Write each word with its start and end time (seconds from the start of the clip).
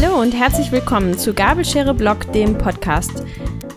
Hallo 0.00 0.20
und 0.20 0.32
herzlich 0.32 0.70
willkommen 0.70 1.18
zu 1.18 1.34
Gabelschere 1.34 1.92
Blog, 1.92 2.30
dem 2.32 2.56
Podcast. 2.56 3.24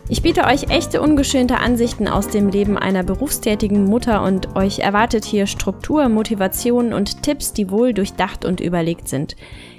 Ich 0.08 0.22
biete 0.22 0.44
euch 0.44 0.70
echte 0.70 1.02
ungeschönte 1.02 1.58
Ansichten 1.58 2.08
aus 2.08 2.28
dem 2.28 2.50
Leben 2.50 2.78
einer 2.78 3.02
berufstätigen 3.02 3.86
Mutter 3.86 4.22
und 4.22 4.56
euch 4.56 4.80
erwartet 4.80 5.26
hier 5.26 5.48
Struktur, 5.48 6.10
Motivation 6.10 6.94
und 6.94 7.24
Tipps, 7.24 7.54
die 7.54 7.72
wohl 7.72 7.96
durchdacht 7.96 8.46
und 8.46 8.60
überlegt 8.60 9.08
sind. 9.08 9.36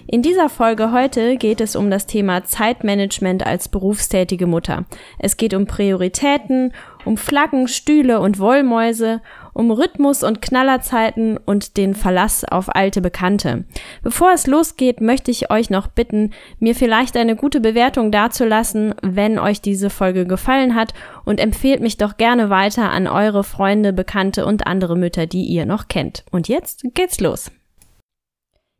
In 0.08 0.22
dieser 0.22 0.48
Folge 0.48 0.90
heute 0.90 1.36
geht 1.36 1.60
es 1.60 1.76
um 1.76 1.90
das 1.90 2.06
Thema 2.06 2.42
Zeitmanagement 2.42 3.46
als 3.46 3.68
berufstätige 3.68 4.48
Mutter. 4.48 4.84
Es 5.20 5.36
geht 5.36 5.54
um 5.54 5.66
Prioritäten, 5.66 6.72
um 7.04 7.16
Flaggen, 7.16 7.68
Stühle 7.68 8.18
und 8.18 8.40
Wollmäuse, 8.40 9.20
um 9.52 9.70
Rhythmus 9.70 10.22
und 10.22 10.42
Knallerzeiten 10.42 11.36
und 11.36 11.76
den 11.76 11.94
Verlass 11.94 12.44
auf 12.44 12.74
alte 12.74 13.00
Bekannte. 13.00 13.64
Bevor 14.02 14.32
es 14.32 14.46
losgeht, 14.46 15.00
möchte 15.00 15.30
ich 15.30 15.50
euch 15.50 15.70
noch 15.70 15.88
bitten, 15.88 16.30
mir 16.58 16.74
vielleicht 16.74 17.16
eine 17.16 17.36
gute 17.36 17.60
Bewertung 17.60 18.10
dazulassen, 18.10 18.94
wenn 19.02 19.38
euch 19.38 19.60
diese 19.60 19.90
Folge 19.90 20.26
gefallen 20.26 20.74
hat 20.74 20.94
und 21.24 21.40
empfehlt 21.40 21.80
mich 21.80 21.96
doch 21.96 22.16
gerne 22.16 22.50
weiter 22.50 22.90
an 22.90 23.06
eure 23.06 23.44
Freunde, 23.44 23.92
Bekannte 23.92 24.46
und 24.46 24.66
andere 24.66 24.96
Mütter, 24.96 25.26
die 25.26 25.44
ihr 25.44 25.66
noch 25.66 25.88
kennt. 25.88 26.24
Und 26.30 26.48
jetzt 26.48 26.84
geht's 26.94 27.20
los. 27.20 27.50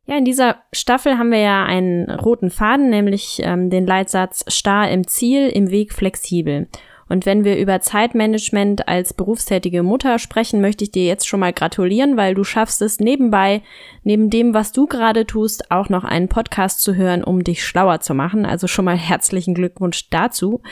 Ja, 0.07 0.19
in 0.19 0.25
dieser 0.25 0.57
Staffel 0.73 1.17
haben 1.17 1.31
wir 1.31 1.39
ja 1.39 1.65
einen 1.65 2.11
roten 2.11 2.51
Faden, 2.51 2.91
nämlich 2.91 3.41
ähm, 3.45 3.71
den 3.71 3.87
Leitsatz 3.87 4.45
starr 4.49 4.91
im 4.91 5.07
Ziel, 5.07 5.49
im 5.49 5.71
Weg 5.71 5.93
flexibel. 5.93 6.67
Und 7.13 7.27
wenn 7.27 7.45
wir 7.45 7.59
über 7.59 7.83
Zeitmanagement 7.83 8.89
als 8.89 9.13
berufstätige 9.13 9.83
Mutter 9.83 10.19
sprechen, 10.19 10.63
möchte 10.63 10.85
ich 10.85 10.93
dir 10.93 11.05
jetzt 11.05 11.29
schon 11.29 11.41
mal 11.41 11.53
gratulieren, 11.53 12.17
weil 12.17 12.35
du 12.35 12.43
schaffst 12.43 12.81
es 12.81 13.01
nebenbei, 13.01 13.61
neben 14.03 14.31
dem, 14.31 14.55
was 14.55 14.73
du 14.73 14.87
gerade 14.87 15.27
tust, 15.27 15.71
auch 15.71 15.91
noch 15.91 16.05
einen 16.05 16.29
Podcast 16.29 16.81
zu 16.81 16.95
hören, 16.95 17.23
um 17.23 17.45
dich 17.45 17.67
schlauer 17.67 18.01
zu 18.01 18.15
machen. 18.15 18.47
Also 18.47 18.67
schon 18.67 18.87
mal 18.87 18.97
herzlichen 18.97 19.53
Glückwunsch 19.53 20.09
dazu. 20.09 20.63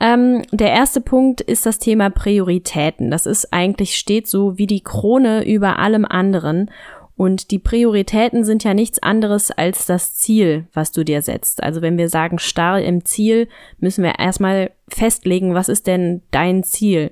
Ähm, 0.00 0.44
der 0.50 0.70
erste 0.70 1.02
Punkt 1.02 1.42
ist 1.42 1.66
das 1.66 1.78
Thema 1.78 2.08
Prioritäten. 2.08 3.10
Das 3.10 3.26
ist 3.26 3.52
eigentlich 3.52 3.96
steht 3.98 4.28
so 4.28 4.56
wie 4.56 4.66
die 4.66 4.82
Krone 4.82 5.46
über 5.46 5.78
allem 5.78 6.06
anderen. 6.06 6.70
Und 7.16 7.50
die 7.50 7.58
Prioritäten 7.58 8.44
sind 8.44 8.62
ja 8.62 8.74
nichts 8.74 9.02
anderes 9.02 9.50
als 9.50 9.86
das 9.86 10.14
Ziel, 10.14 10.66
was 10.74 10.92
du 10.92 11.02
dir 11.02 11.22
setzt. 11.22 11.62
Also 11.62 11.80
wenn 11.80 11.96
wir 11.96 12.10
sagen 12.10 12.38
starr 12.38 12.82
im 12.82 13.06
Ziel, 13.06 13.48
müssen 13.78 14.04
wir 14.04 14.18
erstmal 14.18 14.70
festlegen, 14.88 15.54
was 15.54 15.70
ist 15.70 15.86
denn 15.86 16.22
dein 16.30 16.62
Ziel? 16.62 17.10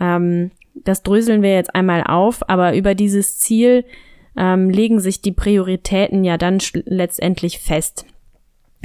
Ähm, 0.00 0.50
das 0.74 1.04
dröseln 1.04 1.42
wir 1.42 1.54
jetzt 1.54 1.74
einmal 1.74 2.02
auf, 2.02 2.48
aber 2.48 2.74
über 2.74 2.94
dieses 2.94 3.38
Ziel 3.38 3.84
ähm, 4.36 4.68
legen 4.68 5.00
sich 5.00 5.22
die 5.22 5.32
Prioritäten 5.32 6.24
ja 6.24 6.36
dann 6.36 6.58
letztendlich 6.84 7.60
fest. 7.60 8.04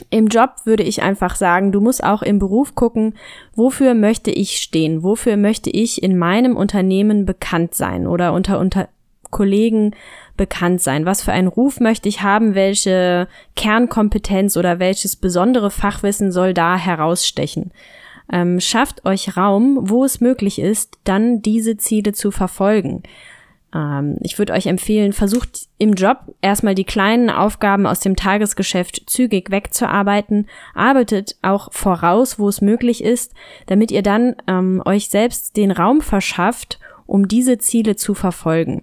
Im 0.09 0.27
Job 0.27 0.51
würde 0.63 0.83
ich 0.83 1.01
einfach 1.01 1.35
sagen, 1.35 1.71
du 1.71 1.81
musst 1.81 2.03
auch 2.03 2.21
im 2.21 2.39
Beruf 2.39 2.75
gucken, 2.75 3.15
wofür 3.55 3.93
möchte 3.93 4.31
ich 4.31 4.57
stehen, 4.57 5.03
wofür 5.03 5.37
möchte 5.37 5.69
ich 5.69 6.01
in 6.01 6.17
meinem 6.17 6.55
Unternehmen 6.55 7.25
bekannt 7.25 7.75
sein 7.75 8.07
oder 8.07 8.33
unter, 8.33 8.59
unter 8.59 8.89
Kollegen 9.29 9.95
bekannt 10.41 10.81
sein? 10.81 11.05
Was 11.05 11.21
für 11.21 11.31
einen 11.31 11.47
Ruf 11.47 11.79
möchte 11.79 12.09
ich 12.09 12.23
haben? 12.23 12.55
Welche 12.55 13.27
Kernkompetenz 13.55 14.57
oder 14.57 14.79
welches 14.79 15.15
besondere 15.15 15.69
Fachwissen 15.69 16.31
soll 16.31 16.55
da 16.55 16.77
herausstechen? 16.77 17.69
Ähm, 18.33 18.59
schafft 18.59 19.05
euch 19.05 19.37
Raum, 19.37 19.77
wo 19.81 20.03
es 20.03 20.19
möglich 20.19 20.57
ist, 20.57 20.97
dann 21.03 21.43
diese 21.43 21.77
Ziele 21.77 22.13
zu 22.13 22.31
verfolgen. 22.31 23.03
Ähm, 23.71 24.17
ich 24.21 24.39
würde 24.39 24.53
euch 24.53 24.65
empfehlen, 24.65 25.13
versucht 25.13 25.67
im 25.77 25.93
Job 25.93 26.17
erstmal 26.41 26.73
die 26.73 26.85
kleinen 26.85 27.29
Aufgaben 27.29 27.85
aus 27.85 27.99
dem 27.99 28.15
Tagesgeschäft 28.15 29.03
zügig 29.05 29.51
wegzuarbeiten, 29.51 30.47
arbeitet 30.73 31.35
auch 31.43 31.71
voraus, 31.71 32.39
wo 32.39 32.49
es 32.49 32.61
möglich 32.61 33.03
ist, 33.03 33.35
damit 33.67 33.91
ihr 33.91 34.01
dann 34.01 34.35
ähm, 34.47 34.81
euch 34.87 35.09
selbst 35.09 35.55
den 35.55 35.69
Raum 35.69 36.01
verschafft, 36.01 36.79
um 37.05 37.27
diese 37.27 37.59
Ziele 37.59 37.95
zu 37.95 38.15
verfolgen. 38.15 38.81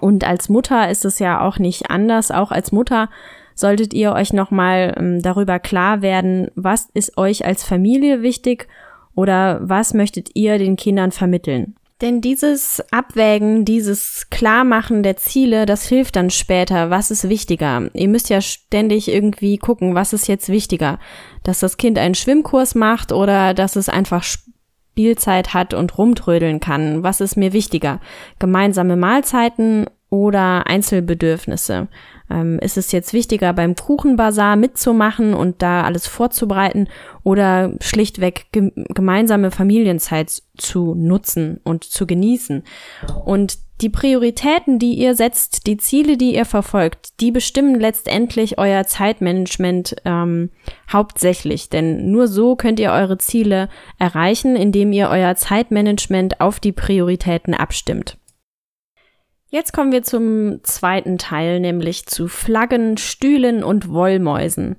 Und 0.00 0.24
als 0.24 0.48
Mutter 0.48 0.90
ist 0.90 1.04
es 1.04 1.18
ja 1.18 1.40
auch 1.40 1.58
nicht 1.58 1.90
anders. 1.90 2.30
Auch 2.30 2.50
als 2.50 2.72
Mutter 2.72 3.08
solltet 3.54 3.94
ihr 3.94 4.12
euch 4.12 4.32
nochmal 4.32 4.94
ähm, 4.96 5.22
darüber 5.22 5.58
klar 5.58 6.02
werden, 6.02 6.50
was 6.54 6.88
ist 6.94 7.16
euch 7.16 7.44
als 7.44 7.64
Familie 7.64 8.22
wichtig 8.22 8.68
oder 9.14 9.60
was 9.62 9.94
möchtet 9.94 10.30
ihr 10.34 10.58
den 10.58 10.76
Kindern 10.76 11.10
vermitteln. 11.10 11.74
Denn 12.02 12.20
dieses 12.20 12.82
Abwägen, 12.90 13.64
dieses 13.64 14.28
Klarmachen 14.28 15.02
der 15.02 15.16
Ziele, 15.16 15.64
das 15.64 15.86
hilft 15.86 16.16
dann 16.16 16.28
später. 16.28 16.90
Was 16.90 17.10
ist 17.10 17.30
wichtiger? 17.30 17.88
Ihr 17.94 18.08
müsst 18.08 18.28
ja 18.28 18.42
ständig 18.42 19.08
irgendwie 19.08 19.56
gucken, 19.56 19.94
was 19.94 20.12
ist 20.12 20.28
jetzt 20.28 20.50
wichtiger? 20.50 20.98
Dass 21.42 21.60
das 21.60 21.78
Kind 21.78 21.98
einen 21.98 22.14
Schwimmkurs 22.14 22.74
macht 22.74 23.12
oder 23.12 23.54
dass 23.54 23.76
es 23.76 23.88
einfach 23.88 24.22
Spielzeit 24.96 25.52
hat 25.52 25.74
und 25.74 25.98
rumtrödeln 25.98 26.58
kann. 26.58 27.02
Was 27.02 27.20
ist 27.20 27.36
mir 27.36 27.52
wichtiger? 27.52 28.00
Gemeinsame 28.38 28.96
Mahlzeiten 28.96 29.84
oder 30.08 30.66
Einzelbedürfnisse? 30.66 31.88
Ähm, 32.30 32.58
ist 32.60 32.78
es 32.78 32.92
jetzt 32.92 33.12
wichtiger, 33.12 33.52
beim 33.52 33.74
Kuchenbazar 33.74 34.56
mitzumachen 34.56 35.34
und 35.34 35.60
da 35.60 35.82
alles 35.82 36.06
vorzubereiten 36.06 36.88
oder 37.24 37.74
schlichtweg 37.82 38.46
ge 38.52 38.72
gemeinsame 38.74 39.50
Familienzeit 39.50 40.42
zu 40.56 40.94
nutzen 40.94 41.60
und 41.62 41.84
zu 41.84 42.06
genießen? 42.06 42.64
Und 43.26 43.58
die 43.80 43.90
Prioritäten, 43.90 44.78
die 44.78 44.94
ihr 44.94 45.14
setzt, 45.14 45.66
die 45.66 45.76
Ziele, 45.76 46.16
die 46.16 46.34
ihr 46.34 46.46
verfolgt, 46.46 47.20
die 47.20 47.30
bestimmen 47.30 47.78
letztendlich 47.78 48.58
euer 48.58 48.84
Zeitmanagement 48.84 49.96
ähm, 50.04 50.50
hauptsächlich. 50.90 51.68
Denn 51.68 52.10
nur 52.10 52.26
so 52.26 52.56
könnt 52.56 52.80
ihr 52.80 52.92
eure 52.92 53.18
Ziele 53.18 53.68
erreichen, 53.98 54.56
indem 54.56 54.92
ihr 54.92 55.10
euer 55.10 55.34
Zeitmanagement 55.36 56.40
auf 56.40 56.58
die 56.58 56.72
Prioritäten 56.72 57.52
abstimmt. 57.52 58.16
Jetzt 59.48 59.72
kommen 59.72 59.92
wir 59.92 60.02
zum 60.02 60.64
zweiten 60.64 61.18
Teil, 61.18 61.60
nämlich 61.60 62.06
zu 62.06 62.28
Flaggen, 62.28 62.96
Stühlen 62.96 63.62
und 63.62 63.88
Wollmäusen. 63.88 64.76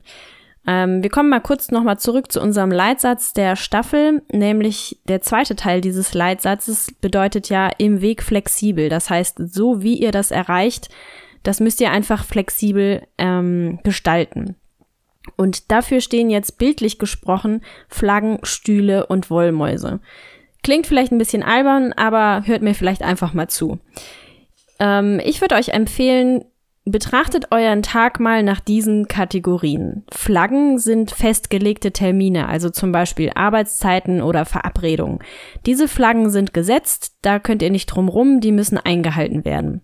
Ähm, 0.67 1.01
wir 1.01 1.09
kommen 1.09 1.29
mal 1.29 1.39
kurz 1.39 1.71
nochmal 1.71 1.97
zurück 1.97 2.29
zu 2.29 2.41
unserem 2.41 2.71
Leitsatz 2.71 3.31
der 3.31 3.55
Staffel, 3.55 4.21
nämlich 4.31 4.99
der 5.07 5.21
zweite 5.21 5.55
Teil 5.55 5.79
dieses 5.79 6.13
Leitsatzes 6.13 6.93
bedeutet 6.99 7.47
ja 7.47 7.69
im 7.77 8.01
Weg 8.01 8.21
flexibel. 8.21 8.89
Das 8.89 9.09
heißt, 9.09 9.37
so 9.53 9.81
wie 9.81 9.97
ihr 9.97 10.11
das 10.11 10.29
erreicht, 10.31 10.89
das 11.43 11.61
müsst 11.61 11.79
ihr 11.79 11.91
einfach 11.91 12.25
flexibel 12.25 13.07
ähm, 13.17 13.79
gestalten. 13.83 14.57
Und 15.37 15.71
dafür 15.71 16.01
stehen 16.01 16.29
jetzt 16.29 16.57
bildlich 16.57 16.99
gesprochen 16.99 17.61
Flaggen, 17.87 18.39
Stühle 18.43 19.05
und 19.05 19.29
Wollmäuse. 19.29 20.01
Klingt 20.63 20.87
vielleicht 20.87 21.13
ein 21.13 21.17
bisschen 21.17 21.43
albern, 21.43 21.93
aber 21.93 22.43
hört 22.45 22.61
mir 22.61 22.73
vielleicht 22.73 23.03
einfach 23.03 23.33
mal 23.33 23.47
zu. 23.47 23.79
Ähm, 24.79 25.21
ich 25.23 25.39
würde 25.39 25.55
euch 25.55 25.69
empfehlen, 25.69 26.43
Betrachtet 26.89 27.51
euren 27.51 27.83
Tag 27.83 28.21
mal 28.21 28.43
nach 28.43 28.61
diesen 28.61 29.09
Kategorien. 29.09 30.05
Flaggen 30.09 30.79
sind 30.79 31.11
festgelegte 31.11 31.91
Termine, 31.91 32.47
also 32.47 32.69
zum 32.69 32.93
Beispiel 32.93 33.31
Arbeitszeiten 33.35 34.21
oder 34.21 34.45
Verabredungen. 34.45 35.19
Diese 35.65 35.89
Flaggen 35.89 36.29
sind 36.29 36.53
gesetzt, 36.53 37.17
da 37.23 37.39
könnt 37.39 37.61
ihr 37.61 37.71
nicht 37.71 37.87
drum 37.87 38.07
rum, 38.07 38.39
die 38.39 38.53
müssen 38.53 38.77
eingehalten 38.77 39.43
werden. 39.43 39.81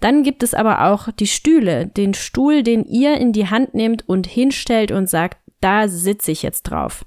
Dann 0.00 0.24
gibt 0.24 0.42
es 0.42 0.52
aber 0.52 0.86
auch 0.86 1.12
die 1.12 1.28
Stühle, 1.28 1.86
den 1.86 2.14
Stuhl, 2.14 2.64
den 2.64 2.84
ihr 2.84 3.16
in 3.18 3.32
die 3.32 3.46
Hand 3.46 3.74
nehmt 3.74 4.08
und 4.08 4.26
hinstellt 4.26 4.90
und 4.90 5.08
sagt, 5.08 5.38
da 5.60 5.86
sitze 5.86 6.32
ich 6.32 6.42
jetzt 6.42 6.62
drauf. 6.64 7.04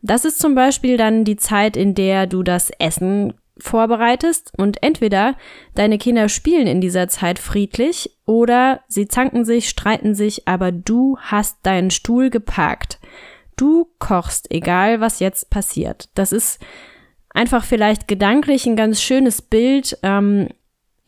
Das 0.00 0.24
ist 0.24 0.38
zum 0.38 0.54
Beispiel 0.54 0.96
dann 0.96 1.24
die 1.24 1.36
Zeit, 1.36 1.76
in 1.76 1.96
der 1.96 2.28
du 2.28 2.44
das 2.44 2.70
Essen 2.78 3.34
vorbereitest 3.58 4.52
und 4.56 4.82
entweder 4.82 5.34
deine 5.74 5.98
Kinder 5.98 6.28
spielen 6.28 6.66
in 6.66 6.80
dieser 6.80 7.08
Zeit 7.08 7.38
friedlich 7.38 8.10
oder 8.26 8.80
sie 8.88 9.08
zanken 9.08 9.44
sich, 9.44 9.68
streiten 9.68 10.14
sich, 10.14 10.46
aber 10.46 10.72
du 10.72 11.16
hast 11.20 11.58
deinen 11.62 11.90
Stuhl 11.90 12.30
geparkt. 12.30 12.98
Du 13.56 13.88
kochst, 13.98 14.50
egal 14.50 15.00
was 15.00 15.20
jetzt 15.20 15.48
passiert. 15.48 16.10
Das 16.14 16.32
ist 16.32 16.60
einfach 17.30 17.64
vielleicht 17.64 18.08
gedanklich 18.08 18.66
ein 18.66 18.76
ganz 18.76 19.00
schönes 19.00 19.40
Bild, 19.40 19.98
ähm, 20.02 20.48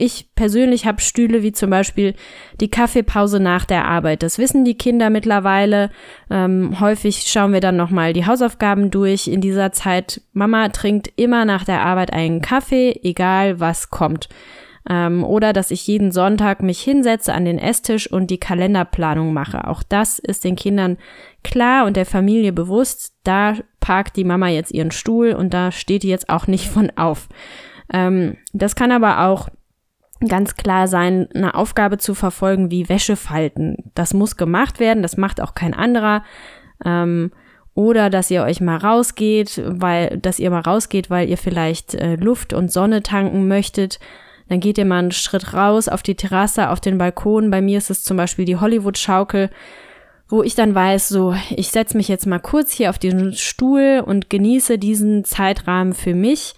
ich 0.01 0.33
persönlich 0.37 0.87
habe 0.87 1.01
Stühle 1.01 1.43
wie 1.43 1.51
zum 1.51 1.71
Beispiel 1.71 2.15
die 2.61 2.71
Kaffeepause 2.71 3.41
nach 3.41 3.65
der 3.65 3.85
Arbeit. 3.85 4.23
Das 4.23 4.39
wissen 4.39 4.65
die 4.65 4.79
Kinder 4.79 5.11
mittlerweile. 5.11 5.91
Ähm, 6.31 6.79
häufig 6.81 7.25
schauen 7.27 7.53
wir 7.53 7.61
dann 7.61 7.77
nochmal 7.77 8.13
die 8.13 8.25
Hausaufgaben 8.25 8.93
durch. 8.93 9.27
In 9.27 9.41
dieser 9.41 9.73
Zeit, 9.73 10.21
Mama 10.33 10.69
trinkt 10.69 11.11
immer 11.17 11.45
nach 11.45 11.65
der 11.65 11.83
Arbeit 11.83 12.13
einen 12.13 12.41
Kaffee, 12.41 13.01
egal 13.03 13.59
was 13.59 13.91
kommt. 13.91 14.29
Ähm, 14.89 15.25
oder 15.25 15.53
dass 15.53 15.73
ich 15.73 15.85
jeden 15.89 16.13
Sonntag 16.13 16.63
mich 16.63 16.81
hinsetze 16.81 17.35
an 17.35 17.45
den 17.45 17.59
Esstisch 17.59 18.11
und 18.11 18.31
die 18.31 18.39
Kalenderplanung 18.39 19.33
mache. 19.33 19.67
Auch 19.67 19.83
das 19.83 20.21
ist 20.21 20.45
den 20.45 20.55
Kindern 20.55 20.97
klar 21.43 21.87
und 21.87 21.97
der 21.97 22.07
Familie 22.07 22.53
bewusst. 22.53 23.15
Da 23.25 23.55
parkt 23.81 24.17
die 24.17 24.25
Mama 24.25 24.47
jetzt 24.47 24.71
ihren 24.71 24.93
Stuhl 24.93 25.33
und 25.33 25.53
da 25.53 25.73
steht 25.73 26.05
die 26.05 26.09
jetzt 26.09 26.29
auch 26.29 26.47
nicht 26.47 26.69
von 26.69 26.93
auf. 26.95 27.29
Ähm, 27.93 28.37
das 28.53 28.77
kann 28.77 28.93
aber 28.93 29.27
auch 29.27 29.49
ganz 30.27 30.57
klar 30.57 30.89
sein, 30.89 31.29
eine 31.35 31.55
Aufgabe 31.55 31.99
zu 31.99 32.15
verfolgen 32.15 32.71
wie 32.71 32.89
Wäsche 32.89 33.17
falten. 33.17 33.77
Das 33.95 34.15
muss 34.15 34.37
gemacht 34.37 34.81
werden, 34.81 35.03
das 35.03 35.17
macht 35.17 35.41
auch 35.41 35.55
kein 35.55 35.75
anderer. 35.75 36.25
Ähm, 36.85 37.31
oder 37.75 38.11
dass 38.11 38.31
ihr 38.31 38.43
euch 38.43 38.61
mal 38.61 38.77
rausgeht, 38.77 39.63
weil, 39.65 40.19
dass 40.19 40.41
ihr 40.41 40.51
mal 40.51 40.63
rausgeht, 40.63 41.11
weil 41.11 41.29
ihr 41.29 41.39
vielleicht 41.39 41.95
äh, 41.95 42.17
Luft 42.17 42.53
und 42.53 42.73
Sonne 42.73 43.05
tanken 43.05 43.47
möchtet. 43.47 44.01
Dann 44.49 44.59
geht 44.59 44.79
ihr 44.79 44.85
mal 44.85 44.99
einen 44.99 45.13
Schritt 45.13 45.55
raus 45.55 45.89
auf 45.89 46.03
die 46.03 46.17
Terrasse, 46.17 46.71
auf 46.71 46.81
den 46.81 46.99
Balkon. 46.99 47.51
Bei 47.53 47.61
mir 47.61 47.79
ist 47.79 47.91
es 47.91 48.03
zum 48.03 48.17
Beispiel 48.17 48.47
die 48.47 48.57
Hollywood-Schaukel, 48.57 49.51
wo 50.29 50.43
ich 50.43 50.57
dann 50.57 50.75
weiß, 50.75 51.09
so, 51.09 51.37
ich 51.51 51.69
setze 51.69 51.97
mich 51.97 52.09
jetzt 52.09 52.27
mal 52.27 52.41
kurz 52.41 52.73
hier 52.73 52.91
auf 52.91 52.99
diesen 52.99 53.35
Stuhl 53.35 54.03
und 54.05 54.29
genieße 54.29 54.79
diesen 54.79 55.25
Zeitrahmen 55.25 55.93
für 55.93 56.15
mich. 56.15 56.55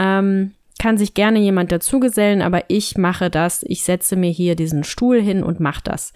Ähm, 0.00 0.52
kann 0.82 0.98
sich 0.98 1.14
gerne 1.14 1.38
jemand 1.38 1.70
dazugesellen, 1.70 2.42
aber 2.42 2.64
ich 2.66 2.98
mache 2.98 3.30
das. 3.30 3.64
Ich 3.68 3.84
setze 3.84 4.16
mir 4.16 4.32
hier 4.32 4.56
diesen 4.56 4.82
Stuhl 4.82 5.20
hin 5.20 5.44
und 5.44 5.60
mache 5.60 5.82
das. 5.84 6.12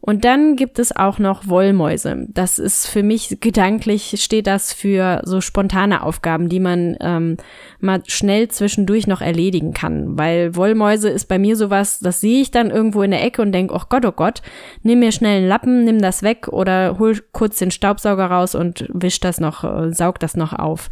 Und 0.00 0.24
dann 0.24 0.56
gibt 0.56 0.78
es 0.78 0.96
auch 0.96 1.18
noch 1.18 1.46
Wollmäuse. 1.46 2.26
Das 2.30 2.58
ist 2.58 2.86
für 2.86 3.02
mich 3.02 3.36
gedanklich, 3.40 4.14
steht 4.16 4.46
das 4.46 4.72
für 4.72 5.20
so 5.24 5.42
spontane 5.42 6.02
Aufgaben, 6.02 6.48
die 6.48 6.58
man 6.58 6.96
ähm, 7.00 7.36
mal 7.80 8.02
schnell 8.06 8.48
zwischendurch 8.48 9.06
noch 9.06 9.20
erledigen 9.20 9.74
kann. 9.74 10.16
Weil 10.16 10.56
Wollmäuse 10.56 11.10
ist 11.10 11.26
bei 11.26 11.38
mir 11.38 11.54
sowas, 11.54 12.00
das 12.00 12.22
sehe 12.22 12.40
ich 12.40 12.50
dann 12.50 12.70
irgendwo 12.70 13.02
in 13.02 13.10
der 13.10 13.22
Ecke 13.22 13.42
und 13.42 13.52
denke, 13.52 13.74
oh 13.74 13.82
Gott, 13.90 14.06
oh 14.06 14.12
Gott, 14.12 14.40
nimm 14.82 15.00
mir 15.00 15.12
schnell 15.12 15.36
einen 15.36 15.48
Lappen, 15.48 15.84
nimm 15.84 16.00
das 16.00 16.22
weg 16.22 16.48
oder 16.48 16.98
hol 16.98 17.14
kurz 17.32 17.58
den 17.58 17.70
Staubsauger 17.70 18.24
raus 18.24 18.54
und 18.54 18.88
wisch 18.88 19.20
das 19.20 19.38
noch, 19.38 19.64
äh, 19.64 19.92
saug 19.92 20.18
das 20.18 20.34
noch 20.34 20.54
auf. 20.54 20.88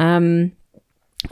Ähm, 0.00 0.50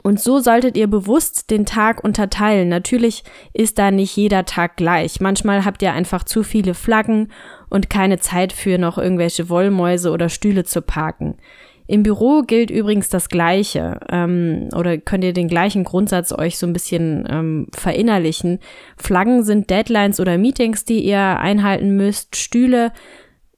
und 0.01 0.19
so 0.19 0.39
solltet 0.39 0.75
ihr 0.75 0.87
bewusst 0.87 1.51
den 1.51 1.65
Tag 1.65 2.03
unterteilen. 2.03 2.69
Natürlich 2.69 3.23
ist 3.53 3.77
da 3.77 3.91
nicht 3.91 4.15
jeder 4.15 4.45
Tag 4.45 4.77
gleich. 4.77 5.21
Manchmal 5.21 5.65
habt 5.65 5.81
ihr 5.81 5.93
einfach 5.93 6.23
zu 6.23 6.43
viele 6.43 6.73
Flaggen 6.73 7.31
und 7.69 7.89
keine 7.89 8.19
Zeit 8.19 8.53
für 8.53 8.77
noch 8.77 8.97
irgendwelche 8.97 9.49
Wollmäuse 9.49 10.11
oder 10.11 10.29
Stühle 10.29 10.63
zu 10.63 10.81
parken. 10.81 11.37
Im 11.85 12.03
Büro 12.03 12.43
gilt 12.43 12.71
übrigens 12.71 13.09
das 13.09 13.27
Gleiche 13.27 13.99
ähm, 14.09 14.69
oder 14.75 14.97
könnt 14.97 15.23
ihr 15.23 15.33
den 15.33 15.49
gleichen 15.49 15.83
Grundsatz 15.83 16.31
euch 16.31 16.57
so 16.57 16.65
ein 16.65 16.73
bisschen 16.73 17.27
ähm, 17.29 17.67
verinnerlichen. 17.75 18.59
Flaggen 18.95 19.43
sind 19.43 19.69
Deadlines 19.69 20.19
oder 20.19 20.37
Meetings, 20.37 20.85
die 20.85 21.03
ihr 21.03 21.19
einhalten 21.39 21.97
müsst. 21.97 22.37
Stühle 22.37 22.93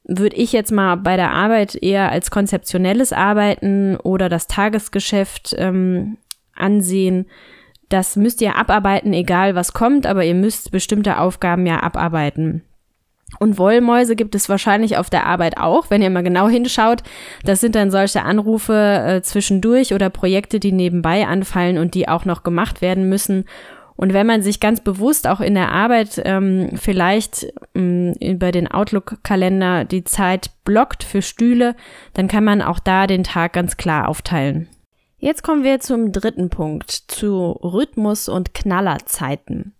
würde 0.08 0.36
ich 0.36 0.54
jetzt 0.54 0.72
mal 0.72 0.96
bei 0.96 1.18
der 1.18 1.32
Arbeit 1.32 1.76
eher 1.76 2.12
als 2.12 2.32
konzeptionelles 2.32 3.14
Arbeiten 3.14 3.96
oder 3.98 4.28
das 4.28 4.48
Tagesgeschäft 4.48 5.56
ähm, 5.58 6.18
ansehen. 6.56 7.28
Das 7.90 8.16
müsst 8.16 8.42
ihr 8.42 8.56
abarbeiten, 8.56 9.13
egal 9.13 9.56
was 9.56 9.74
kommt, 9.74 10.06
aber 10.06 10.24
ihr 10.24 10.36
müsst 10.36 10.72
bestimmte 10.72 11.19
Aufgaben 11.19 11.66
ja 11.66 11.84
abarbeiten. 11.84 12.63
Und 13.40 13.57
Wollmäuse 13.57 14.16
gibt 14.16 14.36
es 14.36 14.50
wahrscheinlich 14.50 14.98
auf 14.98 15.10
der 15.10 15.25
Arbeit 15.25 15.57
auch, 15.57 15.90
wenn 15.90 16.02
ihr 16.02 16.10
mal 16.10 16.24
genau 16.24 16.48
hinschaut. 16.48 17.04
Das 17.44 17.60
sind 17.60 17.75
dann 17.75 17.92
solche 17.92 18.24
Anrufe 18.24 18.74
äh, 18.74 19.22
zwischendurch 19.22 19.94
oder 19.94 20.10
Projekte, 20.10 20.60
die 20.60 20.72
nebenbei 20.72 21.28
anfallen 21.28 21.78
und 21.78 21.96
die 21.96 22.07
auch 22.07 22.25
noch 22.25 22.44
gemacht 22.44 22.81
werden 22.81 23.10
müssen. 23.10 23.46
Und 23.98 24.13
wenn 24.13 24.28
man 24.28 24.42
sich 24.42 24.60
ganz 24.60 24.81
bewusst 24.81 25.28
auch 25.28 25.40
in 25.40 25.54
der 25.54 25.72
Arbeit 25.72 26.22
ähm, 26.25 26.72
vielleicht 26.75 27.48
ähm, 27.74 28.13
über 28.19 28.51
den 28.51 28.69
Outlook-Kalender 28.69 29.86
die 29.86 30.04
Zeit 30.04 30.51
blockt 30.66 31.04
für 31.04 31.22
Stühle, 31.22 31.75
dann 32.13 32.28
kann 32.28 32.44
man 32.44 32.62
auch 32.62 32.80
da 32.80 33.08
den 33.08 33.24
Tag 33.24 33.54
ganz 33.54 33.78
klar 33.78 34.10
aufteilen. 34.10 34.68
Jetzt 35.25 35.42
kommen 35.42 35.63
wir 35.63 35.80
zum 35.80 36.12
dritten 36.12 36.51
Punkt, 36.51 36.92
zu 36.92 37.50
Rhythmus 37.63 38.30
und 38.30 38.54
Knallerzeiten. 38.54 39.74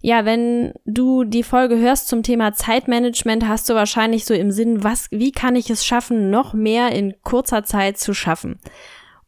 Ja, 0.00 0.24
wenn 0.24 0.72
du 0.84 1.22
die 1.22 1.44
Folge 1.44 1.78
hörst 1.78 2.08
zum 2.08 2.24
Thema 2.24 2.54
Zeitmanagement, 2.54 3.46
hast 3.46 3.70
du 3.70 3.74
wahrscheinlich 3.74 4.24
so 4.24 4.34
im 4.34 4.50
Sinn, 4.50 4.82
was, 4.82 5.06
wie 5.12 5.30
kann 5.30 5.54
ich 5.54 5.70
es 5.70 5.86
schaffen, 5.86 6.28
noch 6.28 6.54
mehr 6.54 6.90
in 6.90 7.14
kurzer 7.22 7.62
Zeit 7.62 7.98
zu 7.98 8.14
schaffen? 8.14 8.58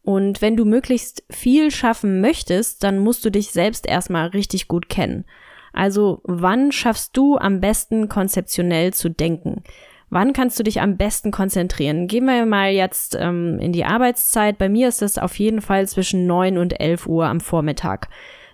Und 0.03 0.43
wenn 0.43 0.57
du 0.57 0.65
möglichst 0.65 1.23
viel 1.31 1.71
schaffen 1.71 2.21
möchtest, 2.21 2.83
dann 2.83 2.99
musst 2.99 3.25
du 3.25 3.31
dich 3.31 3.53
selbst 3.53 3.87
erstmal 3.87 4.27
richtig 4.27 4.67
gut 4.67 4.89
kennen. 4.89 5.27
Also 5.73 6.23
wann 6.25 6.73
schaffst 6.73 7.17
du 7.17 7.37
am 7.37 7.61
besten 7.61 8.09
konzeptionell 8.09 8.93
zu 8.93 9.11
denken? 9.11 9.63
Wann 10.09 10.33
kannst 10.33 10.59
du 10.59 10.63
dich 10.63 10.81
am 10.81 10.97
besten 10.97 11.33
konzentrieren? 11.33 12.07
Gehen 12.07 12.27
wir 12.27 12.47
mal 12.47 12.71
jetzt 12.71 13.17
ähm, 13.21 13.59
in 13.59 13.73
die 13.73 13.85
Arbeitszeit. 13.85 14.57
Bei 14.57 14.69
mir 14.69 14.89
ist 14.89 15.03
es 15.03 15.19
auf 15.19 15.39
jeden 15.39 15.61
Fall 15.61 15.89
zwischen 15.89 16.27
neun 16.27 16.59
und 16.59 16.81
elf 16.81 17.07
Uhr 17.07 17.27
am 17.27 17.41
Vormittag. 17.41 18.09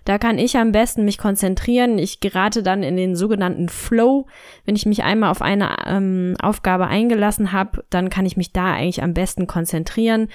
Da 0.05 0.17
kann 0.17 0.37
ich 0.37 0.57
am 0.57 0.71
besten 0.71 1.05
mich 1.05 1.17
konzentrieren. 1.17 1.97
Ich 1.97 2.19
gerate 2.19 2.61
dann 2.61 2.83
in 2.83 2.97
den 2.97 3.15
sogenannten 3.15 3.69
Flow. 3.69 4.25
Wenn 4.65 4.75
ich 4.75 4.85
mich 4.85 5.03
einmal 5.03 5.31
auf 5.31 5.41
eine 5.41 5.77
ähm, 5.85 6.35
Aufgabe 6.41 6.87
eingelassen 6.87 7.53
habe, 7.53 7.85
dann 7.89 8.09
kann 8.09 8.25
ich 8.25 8.35
mich 8.35 8.51
da 8.51 8.73
eigentlich 8.73 9.01
am 9.01 9.13
besten 9.13 9.47
konzentrieren. 9.47 10.27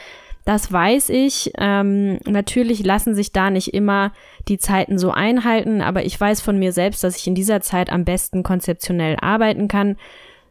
Das 0.46 0.72
weiß 0.72 1.10
ich. 1.10 1.52
Ähm, 1.58 2.18
natürlich 2.24 2.82
lassen 2.82 3.14
sich 3.14 3.32
da 3.32 3.50
nicht 3.50 3.74
immer 3.74 4.12
die 4.48 4.56
Zeiten 4.56 4.98
so 4.98 5.10
einhalten, 5.10 5.82
aber 5.82 6.04
ich 6.04 6.18
weiß 6.18 6.40
von 6.40 6.58
mir 6.58 6.72
selbst, 6.72 7.04
dass 7.04 7.18
ich 7.18 7.26
in 7.26 7.34
dieser 7.34 7.60
Zeit 7.60 7.92
am 7.92 8.06
besten 8.06 8.42
konzeptionell 8.42 9.16
arbeiten 9.20 9.68
kann. 9.68 9.96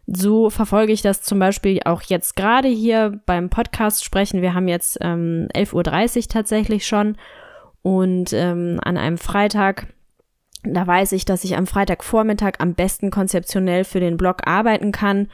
So 0.07 0.49
verfolge 0.49 0.93
ich 0.93 1.01
das 1.01 1.21
zum 1.21 1.37
Beispiel 1.37 1.81
auch 1.83 2.01
jetzt 2.01 2.37
gerade 2.37 2.69
hier 2.69 3.19
beim 3.25 3.49
Podcast 3.49 4.05
sprechen. 4.05 4.41
Wir 4.41 4.53
haben 4.53 4.69
jetzt 4.69 4.97
ähm, 5.01 5.49
11.30 5.53 6.17
Uhr 6.17 6.27
tatsächlich 6.29 6.87
schon 6.87 7.17
und 7.81 8.31
ähm, 8.33 8.79
an 8.83 8.97
einem 8.97 9.17
Freitag, 9.17 9.87
da 10.63 10.87
weiß 10.87 11.11
ich, 11.11 11.25
dass 11.25 11.43
ich 11.43 11.57
am 11.57 11.67
Freitagvormittag 11.67 12.53
am 12.59 12.73
besten 12.73 13.11
konzeptionell 13.11 13.83
für 13.83 13.99
den 13.99 14.17
Blog 14.17 14.47
arbeiten 14.47 14.91
kann. 14.91 15.29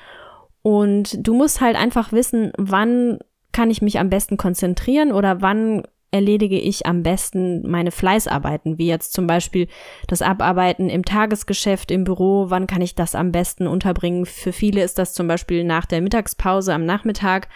Und 0.63 1.25
du 1.25 1.33
musst 1.33 1.61
halt 1.61 1.75
einfach 1.75 2.11
wissen, 2.11 2.51
wann 2.57 3.19
kann 3.51 3.69
ich 3.69 3.81
mich 3.81 3.99
am 3.99 4.09
besten 4.09 4.37
konzentrieren 4.37 5.11
oder 5.11 5.41
wann 5.41 5.83
erledige 6.13 6.59
ich 6.59 6.85
am 6.85 7.01
besten 7.03 7.67
meine 7.69 7.91
Fleißarbeiten, 7.91 8.77
wie 8.77 8.87
jetzt 8.87 9.13
zum 9.13 9.25
Beispiel 9.25 9.67
das 10.07 10.21
Abarbeiten 10.21 10.89
im 10.89 11.03
Tagesgeschäft, 11.03 11.89
im 11.89 12.03
Büro, 12.03 12.45
wann 12.49 12.67
kann 12.67 12.81
ich 12.81 12.95
das 12.95 13.15
am 13.15 13.31
besten 13.31 13.67
unterbringen? 13.67 14.25
Für 14.25 14.53
viele 14.53 14.83
ist 14.83 14.99
das 14.99 15.13
zum 15.13 15.27
Beispiel 15.27 15.63
nach 15.63 15.85
der 15.85 16.01
Mittagspause 16.01 16.73
am 16.73 16.85
Nachmittag, 16.85 17.47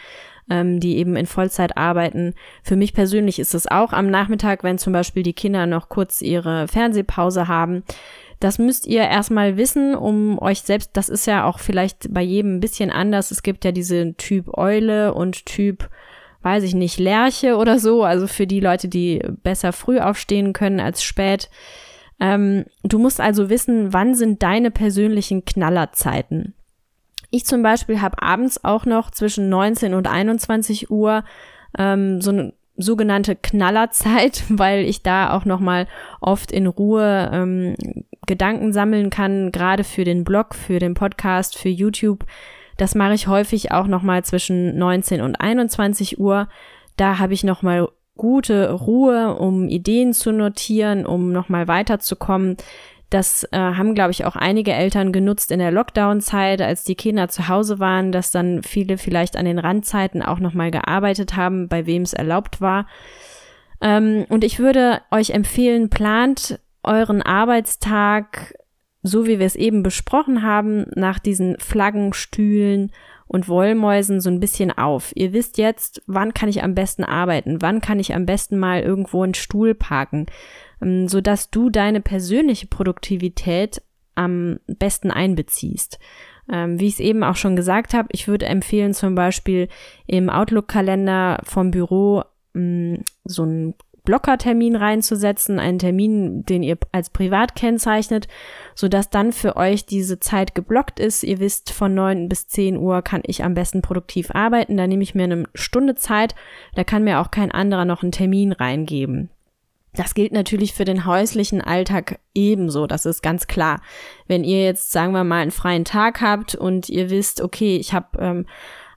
ähm, 0.50 0.80
die 0.80 0.98
eben 0.98 1.16
in 1.16 1.28
Vollzeit 1.28 1.78
arbeiten. 1.78 2.34
Für 2.64 2.76
mich 2.76 2.94
persönlich 2.94 3.38
ist 3.38 3.54
es 3.54 3.68
auch 3.68 3.94
am 3.94 4.10
Nachmittag, 4.10 4.64
wenn 4.64 4.80
zum 4.80 4.92
Beispiel 4.92 5.22
die 5.22 5.34
Kinder 5.34 5.68
noch 5.68 5.90
kurz 5.90 6.22
ihre 6.22 6.68
Fernsehpause 6.68 7.48
haben. 7.48 7.84
Das 8.40 8.58
müsst 8.58 8.88
ihr 8.88 9.02
erstmal 9.02 9.58
wissen, 9.58 9.96
um 9.96 10.40
euch 10.40 10.62
selbst, 10.62 10.92
das 10.94 11.10
ist 11.10 11.28
ja 11.28 11.46
auch 11.46 11.60
vielleicht 11.60 12.14
bei 12.14 12.22
jedem 12.22 12.58
ein 12.58 12.60
bisschen 12.60 12.92
anders. 12.92 13.32
Es 13.32 13.44
gibt 13.44 13.66
ja 13.66 13.72
diese 13.72 14.16
Typ 14.16 14.58
Eule 14.58 15.14
und 15.14 15.46
Typ 15.46 15.90
weiß 16.48 16.64
ich 16.64 16.76
nicht, 16.76 16.98
Lerche 16.98 17.58
oder 17.58 17.78
so, 17.78 18.06
also 18.06 18.26
für 18.26 18.48
die 18.48 18.62
Leute, 18.62 18.88
die 18.88 19.22
besser 19.44 19.74
früh 19.74 20.00
aufstehen 20.00 20.54
können 20.54 20.80
als 20.80 21.04
spät. 21.04 21.50
Ähm, 22.22 22.64
du 22.84 23.00
musst 23.00 23.20
also 23.20 23.50
wissen, 23.50 23.92
wann 23.92 24.16
sind 24.16 24.42
deine 24.44 24.72
persönlichen 24.72 25.44
Knallerzeiten. 25.44 26.54
Ich 27.32 27.46
zum 27.46 27.64
Beispiel 27.64 28.02
habe 28.02 28.24
abends 28.24 28.64
auch 28.64 28.86
noch 28.86 29.12
zwischen 29.12 29.50
19 29.50 29.94
und 29.94 30.08
21 30.08 30.90
Uhr 30.90 31.26
ähm, 31.78 32.22
so 32.22 32.32
eine 32.32 32.54
sogenannte 32.78 33.36
Knallerzeit, 33.36 34.46
weil 34.50 34.86
ich 34.86 35.04
da 35.04 35.34
auch 35.34 35.44
noch 35.44 35.60
mal 35.60 35.86
oft 36.22 36.54
in 36.54 36.66
Ruhe 36.66 37.30
ähm, 37.34 37.76
Gedanken 38.26 38.72
sammeln 38.72 39.10
kann, 39.10 39.52
gerade 39.52 39.84
für 39.84 40.06
den 40.06 40.24
Blog, 40.24 40.56
für 40.56 40.80
den 40.80 40.94
Podcast, 40.94 41.58
für 41.58 41.70
YouTube 41.70 42.26
das 42.78 42.96
mache 42.96 43.14
ich 43.14 43.28
häufig 43.28 43.72
auch 43.72 43.88
nochmal 43.88 44.24
zwischen 44.24 44.78
19 44.78 45.22
und 45.22 45.36
21 45.36 46.20
Uhr. 46.20 46.48
Da 46.96 47.20
habe 47.20 47.34
ich 47.34 47.44
nochmal 47.44 47.88
gute 48.16 48.72
Ruhe, 48.72 49.36
um 49.36 49.68
Ideen 49.68 50.14
zu 50.14 50.32
notieren, 50.32 51.06
um 51.06 51.32
nochmal 51.32 51.68
weiterzukommen. 51.68 52.58
Das 53.10 53.48
äh, 53.52 53.58
haben, 53.58 53.96
glaube 53.96 54.12
ich, 54.12 54.26
auch 54.26 54.36
einige 54.36 54.74
Eltern 54.74 55.14
genutzt 55.14 55.52
in 55.52 55.60
der 55.60 55.72
Lockdown-Zeit, 55.72 56.62
als 56.62 56.84
die 56.84 56.96
Kinder 56.96 57.30
zu 57.30 57.48
Hause 57.48 57.80
waren, 57.80 58.12
dass 58.12 58.32
dann 58.32 58.64
viele 58.64 58.98
vielleicht 58.98 59.38
an 59.38 59.46
den 59.46 59.60
Randzeiten 59.60 60.22
auch 60.22 60.40
nochmal 60.40 60.72
gearbeitet 60.72 61.38
haben, 61.38 61.70
bei 61.70 61.86
wem 61.86 62.02
es 62.02 62.14
erlaubt 62.14 62.60
war. 62.60 62.86
Ähm, 63.80 64.26
und 64.28 64.44
ich 64.44 64.60
würde 64.60 65.02
euch 65.12 65.30
empfehlen, 65.30 65.90
plant 65.90 66.60
euren 66.84 67.22
Arbeitstag 67.22 68.56
so 69.08 69.26
wie 69.26 69.40
wir 69.40 69.46
es 69.46 69.56
eben 69.56 69.84
besprochen 69.84 70.44
haben, 70.44 70.86
nach 70.96 71.20
diesen 71.20 71.58
Flaggenstühlen 71.60 72.92
und 73.28 73.50
Wollmäusen 73.50 74.22
so 74.22 74.30
ein 74.30 74.40
bisschen 74.40 74.72
auf. 74.72 75.12
Ihr 75.16 75.34
wisst 75.34 75.58
jetzt, 75.58 76.02
wann 76.08 76.34
kann 76.34 76.50
ich 76.50 76.64
am 76.64 76.76
besten 76.76 77.04
arbeiten, 77.04 77.62
wann 77.62 77.82
kann 77.82 78.00
ich 78.00 78.16
am 78.16 78.26
besten 78.26 78.58
mal 78.58 78.82
irgendwo 78.82 79.24
einen 79.24 79.34
Stuhl 79.34 79.76
parken, 79.76 80.28
ähm, 80.82 81.08
so 81.08 81.22
dass 81.22 81.50
du 81.50 81.70
deine 81.70 82.02
persönliche 82.02 82.68
Produktivität 82.68 83.82
am 84.16 84.60
besten 84.68 85.12
einbeziehst. 85.12 86.00
Ähm, 86.50 86.80
wie 86.80 86.88
ich 86.88 86.94
es 86.94 87.00
eben 87.02 87.24
auch 87.24 87.36
schon 87.36 87.58
gesagt 87.58 87.94
habe, 87.94 88.08
ich 88.12 88.28
würde 88.28 88.46
empfehlen, 88.46 88.94
zum 88.94 89.16
Beispiel 89.16 89.68
im 90.06 90.30
Outlook-Kalender 90.30 91.42
vom 91.44 91.72
Büro 91.72 92.24
mm, 92.54 92.96
so 93.26 93.44
ein 93.44 93.74
Blockertermin 94.08 94.78
reinzusetzen, 94.78 95.60
einen 95.60 95.80
Termin, 95.80 96.46
den 96.46 96.64
ihr 96.64 96.78
als 96.94 97.10
privat 97.10 97.56
kennzeichnet, 97.56 98.30
sodass 98.74 99.10
dann 99.10 99.34
für 99.34 99.58
euch 99.58 99.86
diese 99.86 100.22
Zeit 100.22 100.56
geblockt 100.56 101.02
ist. 101.02 101.24
Ihr 101.24 101.42
wisst, 101.42 101.72
von 101.74 101.94
neun 101.94 102.30
bis 102.30 102.48
zehn 102.48 102.78
Uhr 102.78 103.02
kann 103.02 103.22
ich 103.26 103.44
am 103.44 103.54
besten 103.54 103.82
produktiv 103.82 104.32
arbeiten. 104.32 104.78
Da 104.78 104.88
nehme 104.88 105.04
ich 105.04 105.14
mir 105.14 105.26
eine 105.26 105.44
Stunde 105.56 105.96
Zeit. 105.96 106.36
Da 106.74 106.86
kann 106.86 107.04
mir 107.04 107.20
auch 107.20 107.32
kein 107.32 107.52
anderer 107.52 107.84
noch 107.84 108.02
einen 108.02 108.14
Termin 108.14 108.54
reingeben. 108.54 109.30
Das 109.94 110.14
gilt 110.14 110.32
natürlich 110.32 110.74
für 110.74 110.86
den 110.86 111.06
häuslichen 111.06 111.60
Alltag 111.60 112.20
ebenso, 112.34 112.88
das 112.88 113.06
ist 113.06 113.22
ganz 113.22 113.48
klar. 113.48 113.82
Wenn 114.28 114.46
ihr 114.46 114.64
jetzt, 114.64 114.92
sagen 114.92 115.12
wir 115.12 115.26
mal, 115.26 115.42
einen 115.42 115.52
freien 115.52 115.84
Tag 115.84 116.22
habt 116.22 116.56
und 116.56 116.88
ihr 116.88 117.10
wisst, 117.10 117.42
okay, 117.42 117.76
ich 117.76 117.94
habe 117.94 118.18
ähm, 118.20 118.46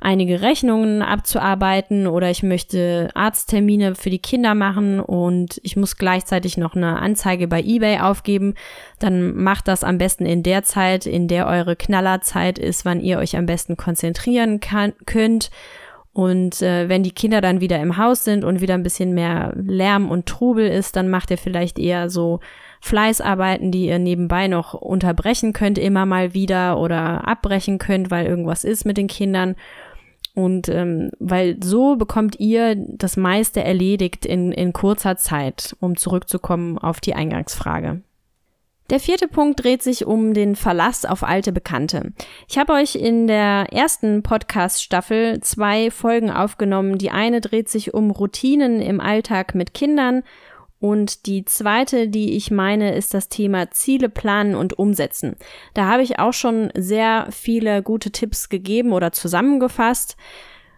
einige 0.01 0.41
Rechnungen 0.41 1.03
abzuarbeiten 1.03 2.07
oder 2.07 2.31
ich 2.31 2.43
möchte 2.43 3.11
Arzttermine 3.15 3.95
für 3.95 4.11
die 4.11 4.19
Kinder 4.19 4.55
machen 4.55 4.99
und 4.99 5.61
ich 5.63 5.77
muss 5.77 5.97
gleichzeitig 5.97 6.57
noch 6.57 6.75
eine 6.75 6.99
Anzeige 6.99 7.47
bei 7.47 7.61
eBay 7.63 8.01
aufgeben, 8.01 8.55
dann 8.99 9.37
macht 9.37 9.69
das 9.69 9.85
am 9.85 9.99
besten 9.99 10.25
in 10.25 10.43
der 10.43 10.63
Zeit, 10.63 11.07
in 11.07 11.29
der 11.29 11.47
eure 11.47 11.77
Knallerzeit 11.77 12.59
ist, 12.59 12.85
wann 12.85 13.01
ihr 13.01 13.19
euch 13.19 13.37
am 13.37 13.47
besten 13.47 13.77
konzentrieren 13.77 14.61
kann, 14.61 14.95
könnt 15.05 15.51
und 16.13 16.61
äh, 16.61 16.89
wenn 16.89 17.05
die 17.05 17.13
Kinder 17.13 17.41
dann 17.41 17.61
wieder 17.61 17.81
im 17.81 17.97
Haus 17.97 18.25
sind 18.25 18.45
und 18.45 18.61
wieder 18.61 18.75
ein 18.75 18.83
bisschen 18.83 19.15
mehr 19.15 19.53
Lärm 19.55 20.11
und 20.11 20.27
Trubel 20.27 20.67
ist, 20.67 20.97
dann 20.97 21.09
macht 21.09 21.31
ihr 21.31 21.39
vielleicht 21.39 21.79
eher 21.79 22.11
so 22.11 22.41
Fleißarbeiten, 22.81 23.71
die 23.71 23.87
ihr 23.87 23.99
nebenbei 23.99 24.49
noch 24.49 24.75
unterbrechen 24.75 25.53
könnt, 25.53 25.79
immer 25.79 26.07
mal 26.07 26.35
wieder 26.35 26.79
oder 26.79 27.29
abbrechen 27.29 27.79
könnt, 27.79 28.11
weil 28.11 28.27
irgendwas 28.27 28.65
ist 28.65 28.85
mit 28.85 28.97
den 28.97 29.07
Kindern. 29.07 29.55
Und 30.35 30.69
ähm, 30.69 31.11
weil 31.19 31.57
so 31.63 31.97
bekommt 31.97 32.39
ihr 32.39 32.77
das 32.77 33.17
meiste 33.17 33.63
erledigt 33.63 34.25
in, 34.25 34.53
in 34.53 34.73
kurzer 34.73 35.17
Zeit, 35.17 35.77
um 35.81 35.97
zurückzukommen 35.97 36.79
auf 36.79 37.01
die 37.01 37.15
Eingangsfrage. 37.15 38.03
Der 38.91 38.99
vierte 38.99 39.29
Punkt 39.29 39.63
dreht 39.63 39.85
sich 39.85 40.05
um 40.05 40.35
den 40.35 40.57
Verlass 40.57 41.05
auf 41.05 41.23
alte 41.23 41.53
Bekannte. 41.53 42.13
Ich 42.49 42.59
habe 42.59 42.73
euch 42.73 42.97
in 42.97 43.29
der 43.29 43.67
ersten 43.73 44.25
Podcast-Staffel 44.25 45.41
zwei 45.43 45.93
Folgen 45.93 46.29
aufgenommen. 46.29 46.99
Die 46.99 47.13
eine 47.13 47.41
dreht 47.41 47.69
sich 47.69 47.95
um 47.95 48.11
Routinen 48.11 48.81
im 48.81 49.01
Alltag 49.01 49.55
mit 49.55 49.75
Kindern 49.75 50.25
und 50.81 51.27
die 51.27 51.45
zweite, 51.45 52.09
die 52.09 52.37
ich 52.37 52.51
meine, 52.51 52.95
ist 52.95 53.13
das 53.13 53.29
Thema 53.29 53.71
Ziele 53.71 54.09
planen 54.09 54.55
und 54.55 54.79
umsetzen. 54.79 55.37
Da 55.75 55.87
habe 55.87 56.03
ich 56.03 56.19
auch 56.19 56.33
schon 56.33 56.71
sehr 56.75 57.29
viele 57.31 57.83
gute 57.83 58.11
Tipps 58.11 58.49
gegeben 58.49 58.93
oder 58.93 59.13
zusammengefasst. 59.13 60.17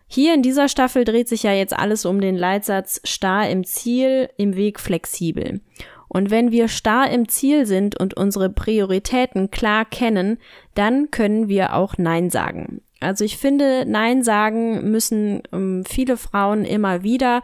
Hier 0.09 0.35
in 0.35 0.43
dieser 0.43 0.69
Staffel 0.69 1.05
dreht 1.05 1.29
sich 1.29 1.45
ja 1.45 1.53
jetzt 1.53 1.73
alles 1.73 2.05
um 2.05 2.21
den 2.21 2.37
Leitsatz 2.37 3.01
starr 3.05 3.49
im 3.49 3.65
Ziel, 3.65 4.29
im 4.37 4.57
Weg 4.57 4.81
flexibel. 4.81 5.61
Und 6.09 6.31
wenn 6.31 6.51
wir 6.51 6.69
starr 6.69 7.09
im 7.09 7.29
Ziel 7.29 7.65
sind 7.65 7.99
und 7.99 8.15
unsere 8.15 8.51
Prioritäten 8.51 9.51
klar 9.51 9.85
kennen, 9.85 10.39
dann 10.75 11.11
können 11.11 11.49
wir 11.49 11.75
auch 11.75 11.97
Nein 11.97 12.29
sagen. 12.29 12.83
Also 13.01 13.25
ich 13.25 13.39
finde, 13.39 13.85
Nein 13.87 14.23
sagen 14.23 14.91
müssen 14.91 15.43
ähm, 15.53 15.85
viele 15.87 16.17
Frauen 16.17 16.65
immer 16.65 17.03
wieder, 17.03 17.43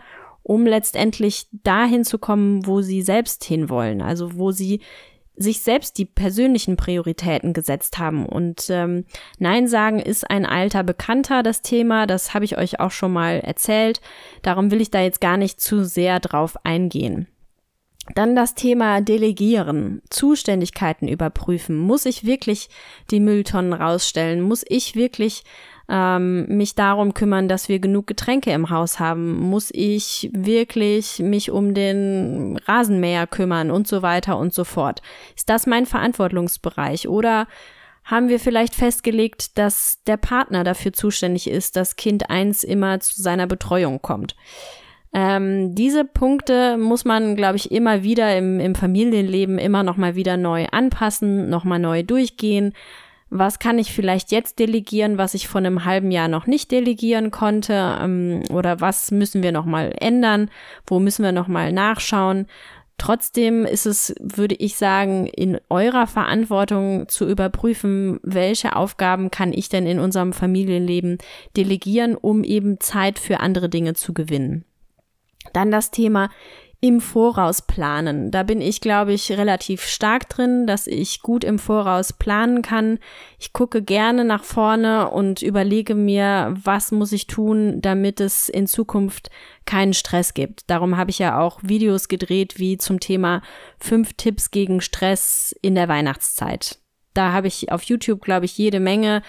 um 0.49 0.65
letztendlich 0.65 1.47
dahin 1.53 2.05
zu 2.05 2.19
kommen, 2.19 2.67
wo 2.67 2.81
sie 2.81 3.03
selbst 3.03 3.45
hinwollen. 3.45 4.01
Also 4.01 4.39
wo 4.39 4.51
sie 4.51 4.81
sich 5.37 5.61
selbst 5.61 5.99
die 5.99 6.07
persönlichen 6.07 6.77
Prioritäten 6.77 7.53
gesetzt 7.53 7.99
haben. 7.99 8.25
Und 8.25 8.71
ähm, 8.71 9.05
Nein 9.39 9.69
sagen 9.69 10.01
ist 10.01 10.29
ein 10.29 10.47
alter 10.47 10.83
Bekannter, 10.85 11.43
das 11.43 11.61
Thema. 11.61 12.07
Das 12.07 12.33
habe 12.33 12.47
ich 12.47 12.57
euch 12.57 12.81
auch 12.81 12.91
schon 12.91 13.13
mal 13.13 13.41
erzählt. 13.41 14.01
Darum 14.41 14.71
will 14.71 14.81
ich 14.81 14.91
da 14.91 15.03
jetzt 15.03 15.21
gar 15.21 15.37
nicht 15.37 15.61
zu 15.61 15.85
sehr 15.85 16.19
drauf 16.19 16.57
eingehen. 16.65 17.29
Dann 18.15 18.35
das 18.35 18.55
Thema 18.55 19.03
Delegieren, 19.03 20.01
Zuständigkeiten 20.09 21.09
überprüfen. 21.09 21.77
Muss 21.77 22.07
ich 22.07 22.25
wirklich 22.25 22.71
die 23.11 23.21
Mülltonnen 23.21 23.75
rausstellen? 23.75 24.41
Muss 24.41 24.65
ich 24.67 24.97
wirklich 24.97 25.45
ähm, 25.89 26.47
mich 26.49 26.75
darum 26.75 27.15
kümmern, 27.15 27.49
dass 27.49 27.69
wir 27.69 27.79
genug 27.79 28.07
Getränke 28.07 28.51
im 28.53 28.71
Haus 28.71 29.01
haben? 29.01 29.39
Muss 29.39 29.71
ich 29.73 30.31
wirklich 30.33 31.19
mich 31.21 31.51
um 31.51 31.75
den 31.75 32.59
Rasenmäher 32.67 33.27
kümmern 33.27 33.71
und 33.71 33.89
so 33.89 34.03
weiter 34.03 34.39
und 34.39 34.53
so 34.53 34.65
fort? 34.65 35.03
Ist 35.37 35.49
das 35.49 35.67
mein 35.67 35.87
Verantwortungsbereich? 35.87 37.09
Oder 37.09 37.47
haben 38.05 38.29
wir 38.29 38.41
vielleicht 38.41 38.75
festgelegt, 38.75 39.59
dass 39.59 40.03
der 40.07 40.17
Partner 40.17 40.65
dafür 40.65 40.93
zuständig 40.93 41.49
ist, 41.49 41.77
dass 41.77 41.97
Kind 41.97 42.31
eins 42.31 42.65
immer 42.65 43.01
zu 43.01 43.21
seiner 43.21 43.47
Betreuung 43.47 44.01
kommt? 44.01 44.35
Ähm, 45.13 45.75
diese 45.75 46.05
Punkte 46.05 46.77
muss 46.77 47.05
man, 47.05 47.35
glaube 47.35 47.57
ich, 47.57 47.71
immer 47.71 48.03
wieder 48.03 48.37
im, 48.37 48.61
im 48.61 48.75
Familienleben 48.75 49.59
immer 49.59 49.83
noch 49.83 49.97
mal 49.97 50.15
wieder 50.15 50.37
neu 50.37 50.67
anpassen, 50.71 51.49
noch 51.49 51.65
mal 51.65 51.79
neu 51.79 52.03
durchgehen. 52.03 52.75
Was 53.31 53.59
kann 53.59 53.79
ich 53.79 53.93
vielleicht 53.93 54.33
jetzt 54.33 54.59
delegieren, 54.59 55.19
was 55.19 55.35
ich 55.35 55.49
vor 55.49 55.59
einem 55.59 55.85
halben 55.85 56.11
Jahr 56.11 56.29
noch 56.29 56.47
nicht 56.47 56.71
delegieren 56.71 57.31
konnte? 57.31 57.99
Ähm, 58.01 58.43
oder 58.51 58.81
was 58.81 59.11
müssen 59.11 59.43
wir 59.43 59.53
noch 59.53 59.67
mal 59.67 59.95
ändern? 59.99 60.51
Wo 60.87 60.99
müssen 60.99 61.25
wir 61.25 61.33
noch 61.33 61.49
mal 61.49 61.73
nachschauen? 61.73 62.47
Trotzdem 62.97 63.65
ist 63.65 63.87
es, 63.87 64.15
würde 64.19 64.57
ich 64.57 64.77
sagen, 64.77 65.27
in 65.27 65.61
eurer 65.69 66.09
Verantwortung 66.09 67.09
zu 67.09 67.29
überprüfen, 67.29 68.19
welche 68.25 68.75
Aufgaben 68.75 69.31
kann 69.31 69.53
ich 69.53 69.69
denn 69.69 69.87
in 69.87 70.01
unserem 70.01 70.33
Familienleben 70.33 71.19
delegieren, 71.57 72.17
um 72.17 72.43
eben 72.43 72.81
Zeit 72.81 73.21
für 73.21 73.39
andere 73.39 73.69
Dinge 73.69 73.95
zu 73.95 74.15
gewinnen. 74.15 74.65
Dann 75.53 75.71
das 75.71 75.93
Thema 75.93 76.29
im 76.81 77.01
Voraus 77.01 77.63
planen. 77.63 78.31
Da 78.31 78.45
bin 78.45 78.61
ich, 78.61 78.81
glaube 78.81 79.13
ich, 79.13 79.33
relativ 79.33 79.83
stark 79.83 80.29
drin, 80.29 80.67
dass 80.67 80.87
ich 80.87 81.23
gut 81.23 81.43
im 81.43 81.59
Voraus 81.59 82.13
planen 82.13 82.63
kann. 82.63 83.01
Ich 83.39 83.53
gucke 83.53 83.83
gerne 83.83 84.25
nach 84.25 84.45
vorne 84.45 85.11
und 85.11 85.43
überlege 85.43 85.97
mir, 85.97 86.55
was 86.63 86.93
muss 86.93 87.11
ich 87.11 87.27
tun, 87.27 87.81
damit 87.81 88.21
es 88.21 88.49
in 88.49 88.69
Zukunft 88.69 89.31
keinen 89.65 89.93
Stress 89.93 90.35
gibt. 90.35 90.71
Darum 90.71 90.97
habe 90.97 91.11
ich 91.11 91.19
ja 91.19 91.41
auch 91.41 91.59
Videos 91.63 92.07
gedreht, 92.07 92.59
wie 92.59 92.79
zum 92.79 93.01
Thema 93.01 93.43
fünf 93.81 94.15
Tipps 94.15 94.53
gegen 94.53 94.81
Stress 94.81 95.55
in 95.61 95.75
der 95.75 95.89
Weihnachtszeit. 95.89 96.79
Da 97.19 97.33
habe 97.33 97.49
ich 97.49 97.73
auf 97.73 97.83
YouTube, 97.83 98.23
glaube 98.23 98.45
ich, 98.45 98.57
jede 98.57 98.79
Menge 98.79 99.23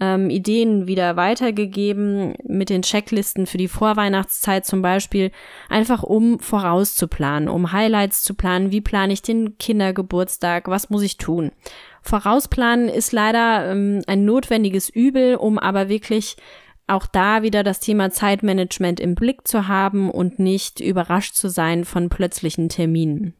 ähm, 0.00 0.30
Ideen 0.30 0.88
wieder 0.88 1.14
weitergegeben 1.14 2.34
mit 2.42 2.70
den 2.70 2.82
Checklisten 2.82 3.46
für 3.46 3.56
die 3.56 3.68
Vorweihnachtszeit 3.68 4.66
zum 4.66 4.82
Beispiel, 4.82 5.30
einfach 5.68 6.02
um 6.02 6.40
vorauszuplanen, 6.40 7.48
um 7.48 7.70
Highlights 7.70 8.24
zu 8.24 8.34
planen. 8.34 8.72
Wie 8.72 8.80
plane 8.80 9.12
ich 9.12 9.22
den 9.22 9.58
Kindergeburtstag? 9.58 10.66
Was 10.66 10.90
muss 10.90 11.02
ich 11.02 11.18
tun? 11.18 11.52
Vorausplanen 12.02 12.88
ist 12.88 13.12
leider 13.12 13.70
ähm, 13.70 14.02
ein 14.08 14.24
notwendiges 14.24 14.88
Übel, 14.88 15.36
um 15.36 15.60
aber 15.60 15.88
wirklich 15.88 16.34
auch 16.88 17.06
da 17.06 17.44
wieder 17.44 17.62
das 17.62 17.78
Thema 17.78 18.10
Zeitmanagement 18.10 18.98
im 18.98 19.14
Blick 19.14 19.46
zu 19.46 19.68
haben 19.68 20.10
und 20.10 20.40
nicht 20.40 20.80
überrascht 20.80 21.36
zu 21.36 21.48
sein 21.48 21.84
von 21.84 22.08
plötzlichen 22.08 22.68
Terminen. 22.68 23.34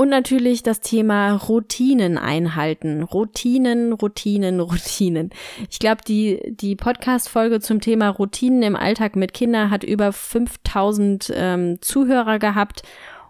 Und 0.00 0.10
natürlich 0.10 0.62
das 0.62 0.80
Thema 0.80 1.32
Routinen 1.32 2.18
einhalten. 2.18 3.02
Routinen, 3.02 3.92
Routinen, 3.92 4.60
Routinen. 4.60 5.30
Ich 5.68 5.80
glaube, 5.80 6.02
die, 6.06 6.40
die 6.46 6.76
Podcast-Folge 6.76 7.58
zum 7.58 7.80
Thema 7.80 8.08
Routinen 8.10 8.62
im 8.62 8.76
Alltag 8.76 9.16
mit 9.16 9.34
Kindern 9.34 9.72
hat 9.72 9.82
über 9.82 10.12
5000 10.12 11.32
ähm, 11.34 11.78
Zuhörer 11.82 12.38
gehabt 12.38 12.84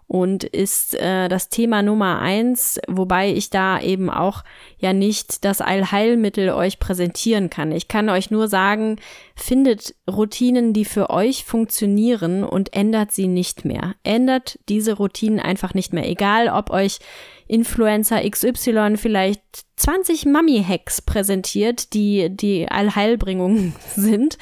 und 0.05 0.43
ist 0.43 0.93
äh, 0.93 1.27
das 1.27 1.49
Thema 1.49 1.81
Nummer 1.81 2.19
eins, 2.19 2.79
wobei 2.87 3.31
ich 3.31 3.49
da 3.49 3.79
eben 3.79 4.09
auch 4.09 4.43
ja 4.77 4.91
nicht 4.91 5.45
das 5.45 5.61
Allheilmittel 5.61 6.49
euch 6.49 6.79
präsentieren 6.79 7.51
kann. 7.51 7.71
Ich 7.71 7.87
kann 7.87 8.09
euch 8.09 8.29
nur 8.29 8.47
sagen, 8.47 8.97
findet 9.41 9.95
Routinen, 10.09 10.73
die 10.73 10.85
für 10.85 11.09
euch 11.09 11.45
funktionieren 11.45 12.43
und 12.43 12.73
ändert 12.73 13.11
sie 13.11 13.27
nicht 13.27 13.65
mehr. 13.65 13.95
Ändert 14.03 14.59
diese 14.69 14.93
Routinen 14.93 15.39
einfach 15.39 15.73
nicht 15.73 15.93
mehr. 15.93 16.07
Egal, 16.07 16.49
ob 16.49 16.69
euch 16.69 16.99
Influencer 17.47 18.21
XY 18.29 18.97
vielleicht 18.97 19.41
20 19.77 20.25
Mummy-Hacks 20.25 21.01
präsentiert, 21.01 21.93
die 21.93 22.29
die 22.29 22.69
Allheilbringung 22.69 23.73
sind, 23.95 24.37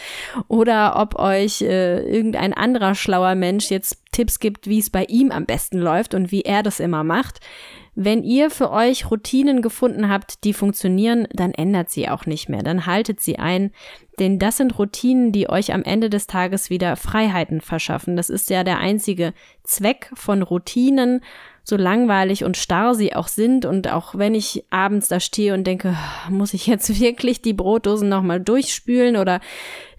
oder 0.48 1.00
ob 1.00 1.18
euch 1.18 1.62
äh, 1.62 2.00
irgendein 2.02 2.54
anderer 2.54 2.96
schlauer 2.96 3.36
Mensch 3.36 3.70
jetzt 3.70 4.04
Tipps 4.12 4.40
gibt, 4.40 4.68
wie 4.68 4.80
es 4.80 4.90
bei 4.90 5.06
ihm 5.06 5.32
am 5.32 5.46
besten 5.46 5.78
läuft 5.78 6.14
und 6.14 6.32
wie 6.32 6.42
er 6.42 6.64
das 6.64 6.80
immer 6.80 7.04
macht. 7.04 7.40
Wenn 8.00 8.24
ihr 8.24 8.52
für 8.52 8.70
euch 8.70 9.10
Routinen 9.10 9.64
gefunden 9.64 10.08
habt, 10.08 10.44
die 10.44 10.54
funktionieren, 10.54 11.28
dann 11.32 11.52
ändert 11.52 11.90
sie 11.90 12.10
auch 12.10 12.28
nicht 12.28 12.48
mehr, 12.48 12.62
dann 12.62 12.86
haltet 12.86 13.22
sie 13.22 13.40
ein, 13.40 13.72
denn 14.20 14.40
das 14.40 14.58
sind 14.58 14.78
Routinen, 14.80 15.32
die 15.32 15.50
euch 15.50 15.74
am 15.74 15.84
Ende 15.84 16.10
des 16.10 16.28
Tages 16.28 16.70
wieder 16.70 16.96
Freiheiten 16.96 17.62
verschaffen. 17.62 18.16
Das 18.16 18.30
ist 18.30 18.50
ja 18.50 18.64
der 18.64 18.80
einzige 18.80 19.34
Zweck 19.64 20.10
von 20.14 20.42
Routinen, 20.42 21.22
so 21.64 21.76
langweilig 21.76 22.46
und 22.46 22.56
starr 22.56 22.96
sie 22.96 23.14
auch 23.14 23.28
sind 23.28 23.66
und 23.66 23.92
auch 23.92 24.16
wenn 24.16 24.34
ich 24.34 24.64
abends 24.70 25.10
da 25.10 25.20
stehe 25.20 25.54
und 25.54 25.68
denke, 25.68 25.98
muss 26.30 26.54
ich 26.54 26.66
jetzt 26.66 27.00
wirklich 27.02 27.42
die 27.42 27.54
Brotdosen 27.54 28.08
nochmal 28.08 28.40
durchspülen 28.40 29.18
oder 29.18 29.42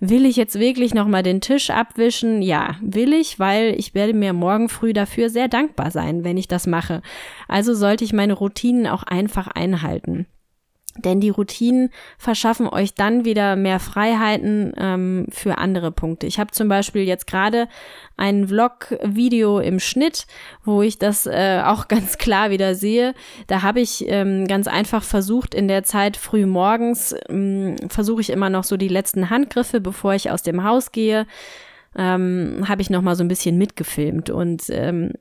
will 0.01 0.25
ich 0.25 0.37
jetzt 0.37 0.59
wirklich 0.59 0.95
nochmal 0.95 1.23
den 1.23 1.43
Tisch 1.43 1.69
abwischen? 1.69 2.41
Ja, 2.41 2.77
will 2.81 3.13
ich, 3.13 3.39
weil 3.39 3.75
ich 3.79 3.95
werde 3.95 4.15
mir 4.15 4.33
morgen 4.33 4.71
früh 4.71 4.95
dafür 4.95 5.29
sehr 5.29 5.49
dankbar 5.49 5.91
sein, 5.91 6.25
wenn 6.25 6.39
ich 6.39 6.49
das 6.49 6.67
mache. 6.67 7.03
Also 7.49 7.75
sollte 7.75 8.03
ich 8.05 8.15
meine 8.15 8.33
Routinen 8.33 8.87
auch 8.87 9.03
einfach 9.03 9.49
einhalten. 9.49 10.27
Denn 10.99 11.21
die 11.21 11.31
Routinen 11.31 11.91
verschaffen 12.19 12.69
euch 12.69 12.95
dann 12.95 13.25
wieder 13.25 13.57
mehr 13.57 13.81
Freiheiten 13.81 14.73
ähm, 14.77 15.27
für 15.31 15.59
andere 15.59 15.93
Punkte. 15.93 16.27
Ich 16.27 16.39
habe 16.39 16.51
zum 16.51 16.69
Beispiel 16.69 17.03
jetzt 17.03 17.27
gerade 17.27 17.69
ein 18.17 18.49
Vlog-Video 18.49 19.61
im 19.61 19.81
Schnitt, 19.81 20.27
wo 20.65 20.83
ich 20.83 20.99
das 20.99 21.27
äh, 21.27 21.63
auch 21.65 21.89
ganz 21.89 22.19
klar 22.19 22.51
wieder 22.51 22.75
sehe. 22.75 23.15
Da 23.47 23.63
habe 23.63 23.81
ich 23.81 24.05
ähm, 24.09 24.47
ganz 24.47 24.67
einfach 24.67 25.03
versucht, 25.03 25.55
in 25.55 25.69
der 25.69 25.85
Zeit 25.85 26.17
früh 26.17 26.47
morgens 26.47 27.15
ähm, 27.29 27.77
versuche 27.89 28.21
ich 28.21 28.31
immer 28.31 28.51
noch 28.51 28.65
so 28.65 28.77
die 28.77 28.89
letzten 28.89 29.31
Handgriffe, 29.31 29.81
bevor 29.81 30.15
ich 30.15 30.31
aus 30.31 30.43
dem 30.43 30.65
Haus 30.65 30.93
gehe, 30.93 31.27
ähm, 31.97 32.65
habe 32.69 32.83
ich 32.83 32.91
noch 32.91 33.03
mal 33.03 33.17
so 33.17 33.25
ein 33.25 33.29
bisschen 33.29 33.57
mitgefilmt 33.57 34.31
und 34.31 34.65
ähm, 34.69 35.13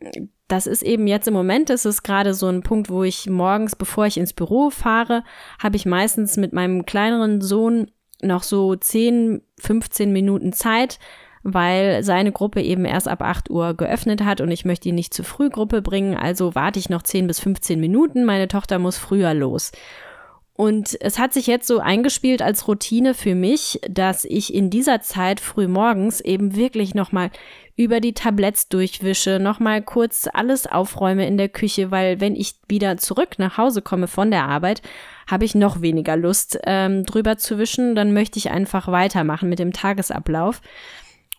das 0.47 0.67
ist 0.67 0.81
eben 0.81 1.07
jetzt 1.07 1.27
im 1.27 1.33
Moment, 1.33 1.69
das 1.69 1.85
ist 1.85 2.03
gerade 2.03 2.33
so 2.33 2.47
ein 2.47 2.63
Punkt, 2.63 2.89
wo 2.89 3.03
ich 3.03 3.29
morgens, 3.29 3.75
bevor 3.75 4.05
ich 4.05 4.17
ins 4.17 4.33
Büro 4.33 4.69
fahre, 4.69 5.23
habe 5.61 5.75
ich 5.75 5.85
meistens 5.85 6.37
mit 6.37 6.53
meinem 6.53 6.85
kleineren 6.85 7.41
Sohn 7.41 7.91
noch 8.21 8.43
so 8.43 8.75
10, 8.75 9.41
15 9.59 10.11
Minuten 10.11 10.53
Zeit, 10.53 10.99
weil 11.43 12.03
seine 12.03 12.31
Gruppe 12.31 12.61
eben 12.61 12.85
erst 12.85 13.07
ab 13.07 13.21
8 13.21 13.49
Uhr 13.49 13.73
geöffnet 13.73 14.23
hat 14.23 14.41
und 14.41 14.49
ich 14.51 14.65
möchte 14.65 14.89
ihn 14.89 14.95
nicht 14.95 15.13
zu 15.13 15.23
früh 15.23 15.49
Gruppe 15.49 15.81
bringen, 15.81 16.15
also 16.15 16.55
warte 16.55 16.79
ich 16.79 16.89
noch 16.89 17.03
10 17.03 17.27
bis 17.27 17.39
15 17.39 17.79
Minuten, 17.79 18.25
meine 18.25 18.47
Tochter 18.47 18.79
muss 18.79 18.97
früher 18.97 19.33
los. 19.33 19.71
Und 20.57 20.97
es 21.01 21.19
hat 21.19 21.33
sich 21.33 21.45
jetzt 21.45 21.67
so 21.67 21.77
eingespielt 21.77 22.41
als 22.41 22.67
Routine 22.67 23.13
für 23.13 23.35
mich, 23.35 23.79
dass 23.87 24.25
ich 24.25 24.51
in 24.51 24.71
dieser 24.71 25.01
Zeit 25.01 25.39
früh 25.39 25.67
morgens 25.67 26.19
eben 26.19 26.55
wirklich 26.55 26.95
nochmal 26.95 27.29
über 27.75 27.99
die 27.99 28.13
Tabletts 28.13 28.67
durchwische, 28.67 29.37
nochmal 29.39 29.83
kurz 29.83 30.27
alles 30.33 30.65
aufräume 30.65 31.27
in 31.27 31.37
der 31.37 31.49
Küche, 31.49 31.91
weil 31.91 32.19
wenn 32.19 32.35
ich 32.35 32.55
wieder 32.67 32.97
zurück 32.97 33.37
nach 33.37 33.59
Hause 33.59 33.83
komme 33.83 34.07
von 34.07 34.31
der 34.31 34.45
Arbeit, 34.45 34.81
habe 35.29 35.45
ich 35.45 35.53
noch 35.53 35.81
weniger 35.81 36.17
Lust 36.17 36.57
ähm, 36.63 37.05
drüber 37.05 37.37
zu 37.37 37.59
wischen. 37.59 37.93
Dann 37.93 38.11
möchte 38.11 38.39
ich 38.39 38.49
einfach 38.49 38.87
weitermachen 38.87 39.49
mit 39.49 39.59
dem 39.59 39.73
Tagesablauf. 39.73 40.61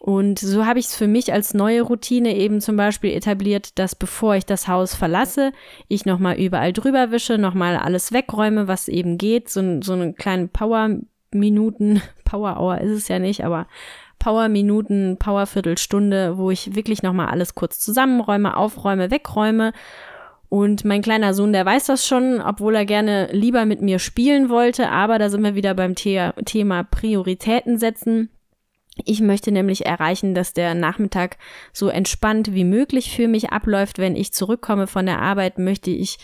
Und 0.00 0.38
so 0.38 0.64
habe 0.64 0.78
ich 0.78 0.86
es 0.86 0.96
für 0.96 1.08
mich 1.08 1.32
als 1.32 1.54
neue 1.54 1.82
Routine 1.82 2.36
eben 2.36 2.60
zum 2.60 2.76
Beispiel 2.76 3.12
etabliert, 3.12 3.78
dass 3.78 3.96
bevor 3.96 4.36
ich 4.36 4.46
das 4.46 4.68
Haus 4.68 4.94
verlasse, 4.94 5.52
ich 5.88 6.06
nochmal 6.06 6.36
überall 6.36 6.72
drüber 6.72 7.10
wische, 7.10 7.36
nochmal 7.36 7.76
alles 7.76 8.12
wegräume, 8.12 8.68
was 8.68 8.86
eben 8.88 9.18
geht. 9.18 9.50
So, 9.50 9.82
so 9.82 9.94
eine 9.94 10.12
kleine 10.12 10.48
Power-Minuten, 10.48 12.00
Power-Hour 12.24 12.80
ist 12.80 12.92
es 12.92 13.08
ja 13.08 13.18
nicht, 13.18 13.44
aber 13.44 13.66
Power-Minuten, 14.20 15.16
Power-Viertelstunde, 15.18 16.38
wo 16.38 16.50
ich 16.50 16.74
wirklich 16.76 17.02
nochmal 17.02 17.28
alles 17.28 17.54
kurz 17.54 17.80
zusammenräume, 17.80 18.56
aufräume, 18.56 19.10
wegräume. 19.10 19.72
Und 20.48 20.84
mein 20.84 21.02
kleiner 21.02 21.34
Sohn, 21.34 21.52
der 21.52 21.66
weiß 21.66 21.86
das 21.86 22.06
schon, 22.06 22.40
obwohl 22.40 22.74
er 22.74 22.86
gerne 22.86 23.28
lieber 23.32 23.66
mit 23.66 23.82
mir 23.82 23.98
spielen 23.98 24.48
wollte. 24.48 24.90
Aber 24.90 25.18
da 25.18 25.28
sind 25.28 25.42
wir 25.42 25.54
wieder 25.54 25.74
beim 25.74 25.94
The 25.96 26.30
Thema 26.44 26.84
Prioritäten 26.84 27.78
setzen. 27.78 28.30
Ich 29.04 29.20
möchte 29.20 29.52
nämlich 29.52 29.86
erreichen, 29.86 30.34
dass 30.34 30.52
der 30.52 30.74
Nachmittag 30.74 31.36
so 31.72 31.88
entspannt 31.88 32.54
wie 32.54 32.64
möglich 32.64 33.10
für 33.10 33.28
mich 33.28 33.50
abläuft. 33.50 33.98
Wenn 33.98 34.16
ich 34.16 34.32
zurückkomme 34.32 34.86
von 34.86 35.06
der 35.06 35.20
Arbeit, 35.20 35.58
möchte 35.58 35.90
ich 35.90 36.18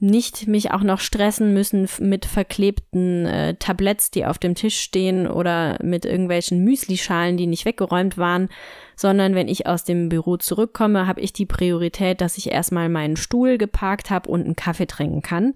nicht 0.00 0.46
mich 0.48 0.70
auch 0.70 0.82
noch 0.82 1.00
stressen 1.00 1.54
müssen 1.54 1.88
mit 2.00 2.26
verklebten 2.26 3.26
äh, 3.26 3.54
Tabletts, 3.54 4.10
die 4.10 4.26
auf 4.26 4.38
dem 4.38 4.54
Tisch 4.54 4.78
stehen 4.78 5.26
oder 5.26 5.78
mit 5.82 6.04
irgendwelchen 6.04 6.62
Müslischalen, 6.62 7.36
die 7.36 7.46
nicht 7.46 7.64
weggeräumt 7.64 8.18
waren, 8.18 8.48
sondern 8.96 9.34
wenn 9.34 9.48
ich 9.48 9.66
aus 9.66 9.84
dem 9.84 10.08
Büro 10.08 10.36
zurückkomme, 10.36 11.06
habe 11.06 11.20
ich 11.20 11.32
die 11.32 11.46
Priorität, 11.46 12.20
dass 12.20 12.38
ich 12.38 12.50
erstmal 12.50 12.88
meinen 12.88 13.16
Stuhl 13.16 13.56
geparkt 13.56 14.10
habe 14.10 14.28
und 14.28 14.44
einen 14.44 14.56
Kaffee 14.56 14.86
trinken 14.86 15.22
kann. 15.22 15.54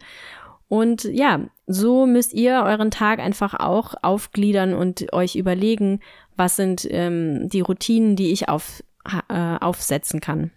Und 0.69 1.05
ja, 1.05 1.41
so 1.67 2.07
müsst 2.07 2.35
ihr 2.35 2.63
euren 2.65 2.91
Tag 2.91 3.19
einfach 3.21 3.55
auch 3.55 3.95
aufgliedern 4.03 4.75
und 4.75 5.13
euch 5.13 5.35
überlegen, 5.37 6.01
was 6.37 6.57
sind 6.57 6.87
ähm, 6.91 7.49
die 7.49 7.61
Routinen, 7.61 8.17
die 8.17 8.33
ich 8.33 8.49
auf, 8.49 8.83
äh, 9.29 9.57
aufsetzen 9.61 10.21
kann. 10.21 10.51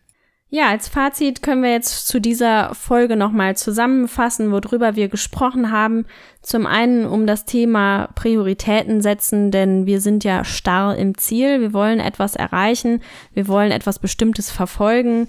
Ja, 0.54 0.68
als 0.68 0.90
Fazit 0.90 1.42
können 1.42 1.64
wir 1.64 1.72
jetzt 1.72 2.10
zu 2.10 2.20
dieser 2.20 2.76
Folge 2.76 3.16
nochmal 3.16 3.56
zusammenfassen, 3.56 4.52
worüber 4.52 4.98
wir 4.98 5.08
gesprochen 5.08 5.72
haben. 5.72 6.06
Zum 6.42 6.66
einen 6.66 7.06
um 7.06 7.26
das 7.26 7.46
Thema 7.46 8.10
Prioritäten 8.16 9.00
setzen, 9.00 9.52
denn 9.52 9.86
wir 9.86 10.02
sind 10.02 10.26
ja 10.26 10.44
starr 10.44 10.98
im 10.98 11.18
Ziel. 11.18 11.62
Wir 11.62 11.72
wollen 11.72 12.02
etwas 12.02 12.36
erreichen. 12.36 13.02
Wir 13.34 13.48
wollen 13.48 13.72
etwas 13.72 14.00
Bestimmtes 14.00 14.52
verfolgen. 14.52 15.28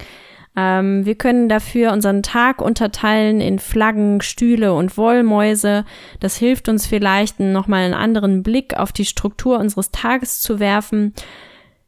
Ähm, 0.54 1.06
wir 1.06 1.14
können 1.14 1.48
dafür 1.48 1.92
unseren 1.92 2.22
Tag 2.22 2.60
unterteilen 2.60 3.40
in 3.40 3.58
Flaggen, 3.58 4.20
Stühle 4.20 4.74
und 4.74 4.96
Wollmäuse. 4.96 5.84
Das 6.20 6.36
hilft 6.36 6.68
uns 6.68 6.86
vielleicht, 6.86 7.40
nochmal 7.40 7.84
einen 7.84 7.94
anderen 7.94 8.42
Blick 8.42 8.76
auf 8.76 8.92
die 8.92 9.06
Struktur 9.06 9.58
unseres 9.58 9.90
Tages 9.90 10.40
zu 10.40 10.60
werfen. 10.60 11.14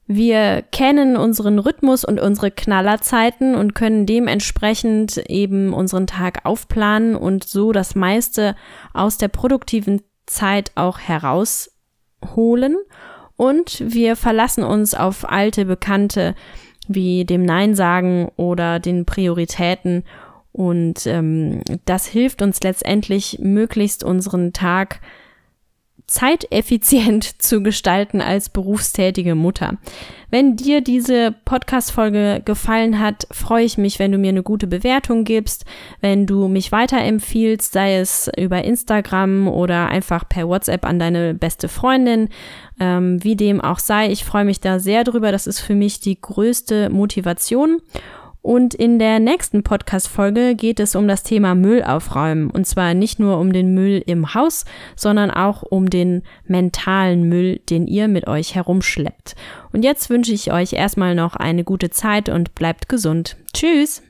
Wir 0.07 0.63
kennen 0.71 1.17
unseren 1.17 1.59
Rhythmus 1.59 2.05
und 2.05 2.21
unsere 2.21 2.51
Knallerzeiten 2.51 3.55
und 3.55 3.75
können 3.75 4.05
dementsprechend 4.05 5.17
eben 5.31 5.73
unseren 5.73 6.07
Tag 6.07 6.45
aufplanen 6.45 7.17
und 7.17 7.45
so 7.45 7.73
das 7.73 7.95
meiste 7.95 8.55
aus 8.93 9.17
der 9.17 9.29
produktiven 9.29 10.03
Zeit 10.27 10.73
auch 10.75 10.99
herausholen. 10.99 12.77
Und 13.37 13.83
wir 13.93 14.17
verlassen 14.17 14.63
uns 14.63 14.95
auf 14.95 15.29
alte 15.29 15.65
Bekannte 15.65 16.35
wie 16.89 17.25
dem 17.25 17.45
Nein 17.45 17.75
sagen 17.75 18.31
oder 18.37 18.81
den 18.81 19.05
Prioritäten. 19.05 20.05
Und 20.53 21.07
ähm, 21.07 21.63
das 21.85 22.07
hilft 22.07 22.43
uns 22.43 22.61
letztendlich, 22.63 23.39
möglichst 23.41 24.05
unseren 24.05 24.53
Tag 24.53 25.01
zeiteffizient 26.07 27.25
zu 27.43 27.63
gestalten 27.63 28.21
als 28.21 28.49
berufstätige 28.49 29.35
Mutter. 29.35 29.79
Wenn 30.31 30.57
dir 30.57 30.81
diese 30.81 31.33
Podcast-Folge 31.45 32.43
gefallen 32.45 32.99
hat, 32.99 33.27
freue 33.31 33.65
ich 33.65 33.79
mich, 33.79 33.99
wenn 33.99 34.11
du 34.11 34.19
mir 34.19 34.31
eine 34.31 34.43
gute 34.43 34.67
Bewertung 34.67 35.25
gibst, 35.25 35.65
wenn 36.01 36.27
du 36.27 36.49
mich 36.49 36.73
weiterempfiehlst, 36.73 37.73
sei 37.73 37.99
es 37.99 38.29
über 38.37 38.65
Instagram 38.65 39.47
oder 39.47 39.89
einfach 39.89 40.29
per 40.29 40.49
WhatsApp 40.49 40.85
an 40.85 40.99
deine 40.99 41.35
beste 41.35 41.69
Freundin, 41.69 42.31
ähm, 42.81 43.23
wie 43.23 43.37
dem 43.37 43.61
auch 43.61 43.79
sei. 43.79 44.11
Ich 44.11 44.25
freue 44.25 44.45
mich 44.45 44.61
da 44.61 44.81
sehr 44.81 45.05
drüber. 45.05 45.31
Das 45.31 45.47
ist 45.47 45.61
für 45.61 45.77
mich 45.77 46.01
die 46.01 46.21
größte 46.21 46.91
Motivation. 46.91 47.81
Und 48.45 48.75
in 48.75 48.99
der 48.99 49.21
nächsten 49.21 49.63
Podcast-Folge 49.63 50.55
geht 50.55 50.79
es 50.79 50.95
um 50.97 51.09
das 51.09 51.23
Thema 51.23 51.55
Müll 51.55 51.83
aufräumen. 51.83 52.51
Und 52.51 52.67
zwar 52.67 52.93
nicht 52.93 53.19
nur 53.19 53.39
um 53.39 53.55
den 53.55 53.73
Müll 53.73 54.03
im 54.05 54.35
Haus, 54.35 54.67
sondern 54.97 55.31
auch 55.31 55.63
um 55.63 55.89
den 55.89 56.23
mentalen 56.47 57.27
Müll, 57.27 57.61
den 57.71 57.87
ihr 57.87 58.07
mit 58.07 58.27
euch 58.27 58.55
herumschleppt. 58.55 59.35
Und 59.73 59.83
jetzt 59.83 60.11
wünsche 60.11 60.35
ich 60.35 60.53
euch 60.53 60.75
erstmal 60.75 61.15
noch 61.15 61.37
eine 61.37 61.65
gute 61.65 61.89
Zeit 61.89 62.29
und 62.29 62.55
bleibt 62.55 62.91
gesund. 62.91 63.39
Tschüss! 63.55 64.03